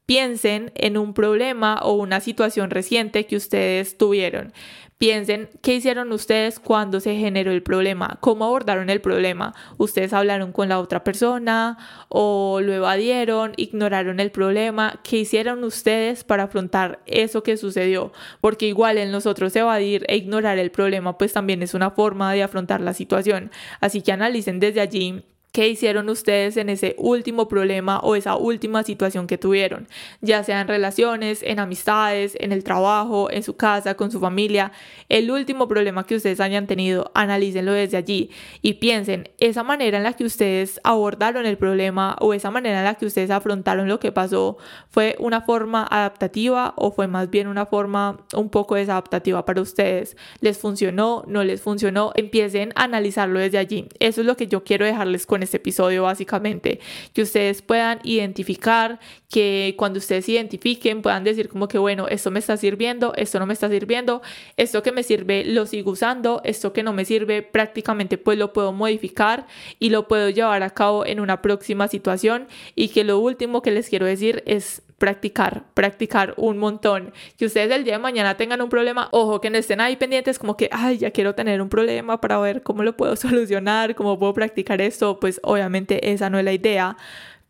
Piensen 0.08 0.71
en 0.74 0.97
un 0.97 1.13
problema 1.13 1.80
o 1.84 1.93
una 1.93 2.21
situación 2.21 2.71
reciente 2.71 3.28
que 3.28 3.36
ustedes 3.36 4.00
tuvieron. 4.00 4.52
Piensen 5.01 5.49
qué 5.63 5.73
hicieron 5.73 6.11
ustedes 6.11 6.59
cuando 6.59 6.99
se 6.99 7.15
generó 7.15 7.51
el 7.51 7.63
problema, 7.63 8.19
cómo 8.19 8.45
abordaron 8.45 8.91
el 8.91 9.01
problema. 9.01 9.55
Ustedes 9.79 10.13
hablaron 10.13 10.51
con 10.51 10.69
la 10.69 10.79
otra 10.79 11.03
persona 11.03 11.79
o 12.07 12.59
lo 12.61 12.71
evadieron, 12.71 13.53
ignoraron 13.57 14.19
el 14.19 14.29
problema. 14.29 14.99
¿Qué 15.03 15.17
hicieron 15.17 15.63
ustedes 15.63 16.23
para 16.23 16.43
afrontar 16.43 16.99
eso 17.07 17.41
que 17.41 17.57
sucedió? 17.57 18.13
Porque 18.41 18.67
igual 18.67 18.99
en 18.99 19.09
nosotros 19.09 19.55
evadir 19.55 20.05
e 20.07 20.17
ignorar 20.17 20.59
el 20.59 20.69
problema 20.69 21.17
pues 21.17 21.33
también 21.33 21.63
es 21.63 21.73
una 21.73 21.89
forma 21.89 22.31
de 22.33 22.43
afrontar 22.43 22.79
la 22.79 22.93
situación. 22.93 23.49
Así 23.79 24.03
que 24.03 24.11
analicen 24.11 24.59
desde 24.59 24.81
allí 24.81 25.23
¿Qué 25.51 25.67
hicieron 25.67 26.07
ustedes 26.07 26.55
en 26.55 26.69
ese 26.69 26.95
último 26.97 27.49
problema 27.49 27.99
o 27.99 28.15
esa 28.15 28.37
última 28.37 28.83
situación 28.83 29.27
que 29.27 29.37
tuvieron? 29.37 29.89
Ya 30.21 30.45
sea 30.45 30.61
en 30.61 30.69
relaciones, 30.69 31.43
en 31.43 31.59
amistades, 31.59 32.37
en 32.39 32.53
el 32.53 32.63
trabajo, 32.63 33.29
en 33.29 33.43
su 33.43 33.57
casa, 33.57 33.95
con 33.95 34.11
su 34.11 34.21
familia. 34.21 34.71
El 35.09 35.29
último 35.29 35.67
problema 35.67 36.05
que 36.05 36.15
ustedes 36.15 36.39
hayan 36.39 36.67
tenido, 36.67 37.11
analícenlo 37.15 37.73
desde 37.73 37.97
allí 37.97 38.29
y 38.61 38.75
piensen, 38.75 39.29
esa 39.39 39.63
manera 39.63 39.97
en 39.97 40.03
la 40.05 40.13
que 40.13 40.23
ustedes 40.23 40.79
abordaron 40.85 41.45
el 41.45 41.57
problema 41.57 42.15
o 42.21 42.33
esa 42.33 42.49
manera 42.49 42.79
en 42.79 42.85
la 42.85 42.95
que 42.95 43.05
ustedes 43.05 43.29
afrontaron 43.29 43.89
lo 43.89 43.99
que 43.99 44.13
pasó, 44.13 44.57
¿fue 44.89 45.17
una 45.19 45.41
forma 45.41 45.83
adaptativa 45.83 46.73
o 46.77 46.93
fue 46.93 47.09
más 47.09 47.29
bien 47.29 47.49
una 47.49 47.65
forma 47.65 48.25
un 48.37 48.47
poco 48.47 48.75
desadaptativa 48.75 49.43
para 49.43 49.59
ustedes? 49.61 50.15
¿Les 50.39 50.57
funcionó? 50.57 51.25
¿No 51.27 51.43
les 51.43 51.61
funcionó? 51.61 52.13
Empiecen 52.15 52.71
a 52.75 52.85
analizarlo 52.85 53.37
desde 53.39 53.57
allí. 53.57 53.89
Eso 53.99 54.21
es 54.21 54.27
lo 54.27 54.37
que 54.37 54.47
yo 54.47 54.63
quiero 54.63 54.85
dejarles 54.85 55.25
con 55.25 55.40
este 55.43 55.58
episodio 55.58 56.04
básicamente, 56.04 56.80
que 57.13 57.21
ustedes 57.21 57.62
puedan 57.62 57.99
identificar, 58.04 58.99
que 59.30 59.75
cuando 59.77 59.99
ustedes 59.99 60.27
identifiquen 60.27 61.01
puedan 61.01 61.23
decir 61.23 61.49
como 61.49 61.67
que 61.67 61.77
bueno, 61.77 62.08
esto 62.08 62.32
me 62.32 62.39
está 62.39 62.58
sirviendo, 62.58 63.13
esto 63.15 63.39
no 63.39 63.45
me 63.45 63.54
está 63.54 63.69
sirviendo, 63.69 64.21
esto 64.58 64.84
que 64.84 64.91
me 64.91 65.04
sirve 65.04 65.45
lo 65.45 65.65
sigo 65.65 65.91
usando, 65.91 66.41
esto 66.43 66.74
que 66.74 66.84
no 66.84 66.93
me 66.93 67.05
sirve 67.05 67.41
prácticamente 67.41 68.18
pues 68.18 68.38
lo 68.38 68.53
puedo 68.53 68.74
modificar 68.74 69.47
y 69.80 69.89
lo 69.89 70.07
puedo 70.07 70.30
llevar 70.30 70.63
a 70.63 70.70
cabo 70.70 71.05
en 71.05 71.20
una 71.20 71.41
próxima 71.41 71.88
situación 71.88 72.47
y 72.76 72.89
que 72.89 73.03
lo 73.03 73.20
último 73.20 73.61
que 73.61 73.72
les 73.72 73.89
quiero 73.89 74.05
decir 74.05 74.43
es 74.45 74.82
practicar, 75.02 75.64
practicar 75.74 76.36
un 76.38 76.60
montón. 76.60 77.12
Que 77.36 77.45
ustedes 77.47 77.72
el 77.72 77.84
día 77.84 77.93
de 77.93 77.99
mañana 77.99 78.38
tengan 78.38 78.62
un 78.62 78.70
problema, 78.70 79.10
ojo, 79.12 79.41
que 79.41 79.49
no 79.49 79.58
estén 79.58 79.82
ahí 79.82 79.95
pendientes 79.95 80.38
como 80.38 80.56
que, 80.56 80.70
ay, 80.72 80.99
ya 80.99 81.10
quiero 81.10 81.34
tener 81.34 81.60
un 81.60 81.70
problema 81.70 82.22
para 82.22 82.38
ver 82.38 82.62
cómo 82.62 82.84
lo 82.84 82.95
puedo 82.95 83.16
solucionar, 83.18 83.95
cómo 83.95 84.20
puedo 84.20 84.36
practicar 84.36 84.80
esto, 84.80 85.20
pues 85.20 85.39
obviamente 85.43 86.12
esa 86.12 86.30
no 86.30 86.38
es 86.38 86.45
la 86.45 86.54
idea 86.54 86.97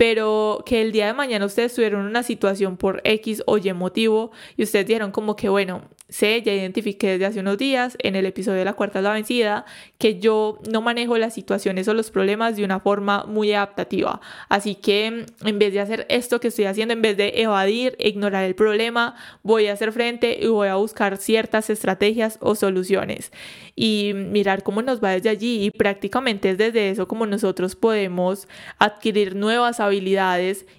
pero 0.01 0.63
que 0.65 0.81
el 0.81 0.91
día 0.91 1.05
de 1.05 1.13
mañana 1.13 1.45
ustedes 1.45 1.75
tuvieron 1.75 2.07
una 2.07 2.23
situación 2.23 2.75
por 2.75 3.01
X 3.03 3.43
o 3.45 3.59
Y 3.59 3.71
motivo 3.73 4.31
y 4.57 4.63
ustedes 4.63 4.87
dijeron 4.87 5.11
como 5.11 5.35
que, 5.35 5.47
bueno, 5.47 5.83
sé, 6.09 6.41
ya 6.41 6.53
identifiqué 6.53 7.11
desde 7.11 7.25
hace 7.27 7.39
unos 7.39 7.59
días 7.59 7.95
en 7.99 8.15
el 8.15 8.25
episodio 8.25 8.57
de 8.57 8.65
la 8.65 8.73
cuarta 8.73 8.97
es 8.97 9.03
la 9.03 9.13
vencida 9.13 9.65
que 9.99 10.19
yo 10.19 10.57
no 10.71 10.81
manejo 10.81 11.19
las 11.19 11.35
situaciones 11.35 11.87
o 11.87 11.93
los 11.93 12.09
problemas 12.09 12.57
de 12.57 12.65
una 12.65 12.79
forma 12.79 13.25
muy 13.25 13.53
adaptativa. 13.53 14.21
Así 14.49 14.73
que 14.73 15.25
en 15.45 15.59
vez 15.59 15.71
de 15.71 15.79
hacer 15.79 16.07
esto 16.09 16.39
que 16.39 16.47
estoy 16.47 16.65
haciendo, 16.65 16.93
en 16.93 17.03
vez 17.03 17.15
de 17.15 17.33
evadir, 17.35 17.95
ignorar 17.99 18.43
el 18.43 18.55
problema, 18.55 19.15
voy 19.43 19.67
a 19.67 19.73
hacer 19.73 19.91
frente 19.91 20.39
y 20.41 20.47
voy 20.47 20.67
a 20.67 20.75
buscar 20.77 21.17
ciertas 21.17 21.69
estrategias 21.69 22.39
o 22.41 22.55
soluciones 22.55 23.31
y 23.75 24.13
mirar 24.13 24.63
cómo 24.63 24.81
nos 24.81 25.01
va 25.01 25.11
desde 25.11 25.29
allí 25.29 25.63
y 25.63 25.71
prácticamente 25.71 26.49
es 26.49 26.57
desde 26.57 26.89
eso 26.89 27.07
como 27.07 27.25
nosotros 27.25 27.75
podemos 27.75 28.47
adquirir 28.79 29.35
nuevas 29.35 29.79
habilidades 29.79 29.90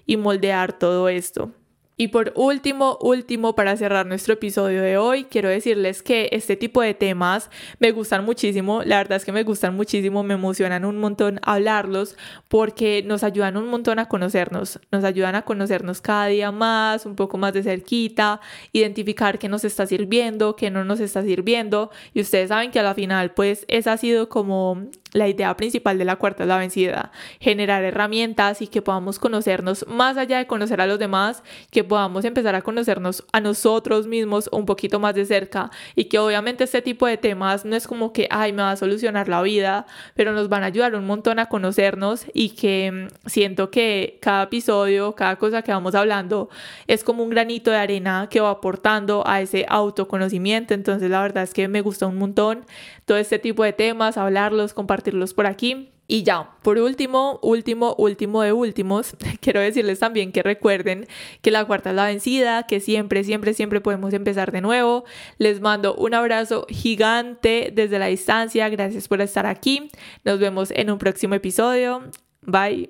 y 0.05 0.17
moldear 0.17 0.77
todo 0.77 1.09
esto. 1.09 1.51
Y 1.95 2.07
por 2.07 2.33
último, 2.35 2.97
último, 3.01 3.53
para 3.53 3.77
cerrar 3.77 4.07
nuestro 4.07 4.33
episodio 4.33 4.81
de 4.81 4.97
hoy, 4.97 5.25
quiero 5.25 5.47
decirles 5.47 6.01
que 6.01 6.27
este 6.31 6.55
tipo 6.55 6.81
de 6.81 6.95
temas 6.95 7.51
me 7.77 7.91
gustan 7.91 8.25
muchísimo, 8.25 8.81
la 8.83 8.97
verdad 8.97 9.17
es 9.17 9.25
que 9.25 9.31
me 9.31 9.43
gustan 9.43 9.75
muchísimo, 9.75 10.23
me 10.23 10.33
emocionan 10.33 10.85
un 10.85 10.97
montón 10.97 11.39
hablarlos 11.43 12.17
porque 12.47 13.03
nos 13.05 13.23
ayudan 13.23 13.57
un 13.57 13.67
montón 13.67 13.99
a 13.99 14.07
conocernos, 14.07 14.79
nos 14.91 15.03
ayudan 15.03 15.35
a 15.35 15.43
conocernos 15.43 16.01
cada 16.01 16.25
día 16.27 16.51
más, 16.51 17.05
un 17.05 17.15
poco 17.15 17.37
más 17.37 17.53
de 17.53 17.61
cerquita, 17.61 18.41
identificar 18.71 19.37
qué 19.37 19.47
nos 19.47 19.63
está 19.63 19.85
sirviendo, 19.85 20.55
qué 20.55 20.71
no 20.71 20.83
nos 20.83 20.99
está 20.99 21.21
sirviendo. 21.21 21.91
Y 22.15 22.21
ustedes 22.21 22.49
saben 22.49 22.71
que 22.71 22.79
a 22.79 22.83
la 22.83 22.95
final 22.95 23.35
pues 23.35 23.65
esa 23.67 23.93
ha 23.93 23.97
sido 23.97 24.29
como 24.29 24.89
la 25.13 25.27
idea 25.27 25.55
principal 25.55 25.97
de 25.97 26.05
la 26.05 26.17
cuarta 26.17 26.43
es 26.43 26.49
la 26.49 26.57
vencida, 26.57 27.11
generar 27.39 27.83
herramientas 27.83 28.61
y 28.61 28.67
que 28.67 28.81
podamos 28.81 29.19
conocernos 29.19 29.85
más 29.87 30.17
allá 30.17 30.39
de 30.39 30.47
conocer 30.47 30.81
a 30.81 30.87
los 30.87 30.99
demás, 30.99 31.43
que 31.71 31.83
podamos 31.83 32.25
empezar 32.25 32.55
a 32.55 32.61
conocernos 32.61 33.23
a 33.31 33.39
nosotros 33.39 34.07
mismos 34.07 34.49
un 34.51 34.65
poquito 34.65 34.99
más 34.99 35.15
de 35.15 35.25
cerca 35.25 35.71
y 35.95 36.05
que 36.05 36.19
obviamente 36.19 36.63
este 36.63 36.81
tipo 36.81 37.05
de 37.05 37.17
temas 37.17 37.63
no 37.65 37.75
es 37.75 37.87
como 37.87 38.11
que, 38.11 38.27
ay, 38.29 38.53
me 38.53 38.63
va 38.63 38.71
a 38.71 38.75
solucionar 38.75 39.29
la 39.29 39.41
vida, 39.41 39.85
pero 40.15 40.33
nos 40.33 40.49
van 40.49 40.63
a 40.63 40.67
ayudar 40.67 40.95
un 40.95 41.05
montón 41.05 41.39
a 41.39 41.45
conocernos 41.47 42.25
y 42.33 42.49
que 42.49 42.91
mm, 42.91 43.29
siento 43.29 43.69
que 43.69 44.17
cada 44.21 44.43
episodio, 44.43 45.13
cada 45.13 45.35
cosa 45.35 45.61
que 45.61 45.71
vamos 45.71 45.95
hablando 45.95 46.49
es 46.87 47.03
como 47.03 47.23
un 47.23 47.29
granito 47.29 47.71
de 47.71 47.77
arena 47.77 48.27
que 48.29 48.39
va 48.39 48.49
aportando 48.49 49.23
a 49.27 49.41
ese 49.41 49.65
autoconocimiento, 49.69 50.73
entonces 50.73 51.09
la 51.09 51.21
verdad 51.21 51.43
es 51.43 51.53
que 51.53 51.67
me 51.67 51.81
gusta 51.81 52.07
un 52.07 52.17
montón 52.17 52.65
todo 53.05 53.17
este 53.17 53.39
tipo 53.39 53.63
de 53.63 53.73
temas, 53.73 54.17
hablarlos, 54.17 54.73
compartirlos 54.73 55.33
por 55.33 55.45
aquí. 55.45 55.89
Y 56.05 56.23
ya, 56.23 56.49
por 56.61 56.77
último, 56.77 57.39
último, 57.41 57.95
último 57.97 58.41
de 58.41 58.51
últimos, 58.51 59.15
quiero 59.39 59.61
decirles 59.61 59.99
también 59.99 60.31
que 60.33 60.43
recuerden 60.43 61.07
que 61.41 61.49
la 61.49 61.63
cuarta 61.65 61.91
es 61.91 61.95
la 61.95 62.05
vencida, 62.05 62.63
que 62.63 62.81
siempre, 62.81 63.23
siempre, 63.23 63.53
siempre 63.53 63.79
podemos 63.79 64.13
empezar 64.13 64.51
de 64.51 64.61
nuevo. 64.61 65.05
Les 65.37 65.61
mando 65.61 65.95
un 65.95 66.13
abrazo 66.13 66.65
gigante 66.69 67.71
desde 67.73 67.99
la 67.99 68.07
distancia. 68.07 68.67
Gracias 68.69 69.07
por 69.07 69.21
estar 69.21 69.45
aquí. 69.45 69.89
Nos 70.25 70.39
vemos 70.39 70.71
en 70.71 70.91
un 70.91 70.97
próximo 70.97 71.35
episodio. 71.35 72.03
Bye. 72.41 72.89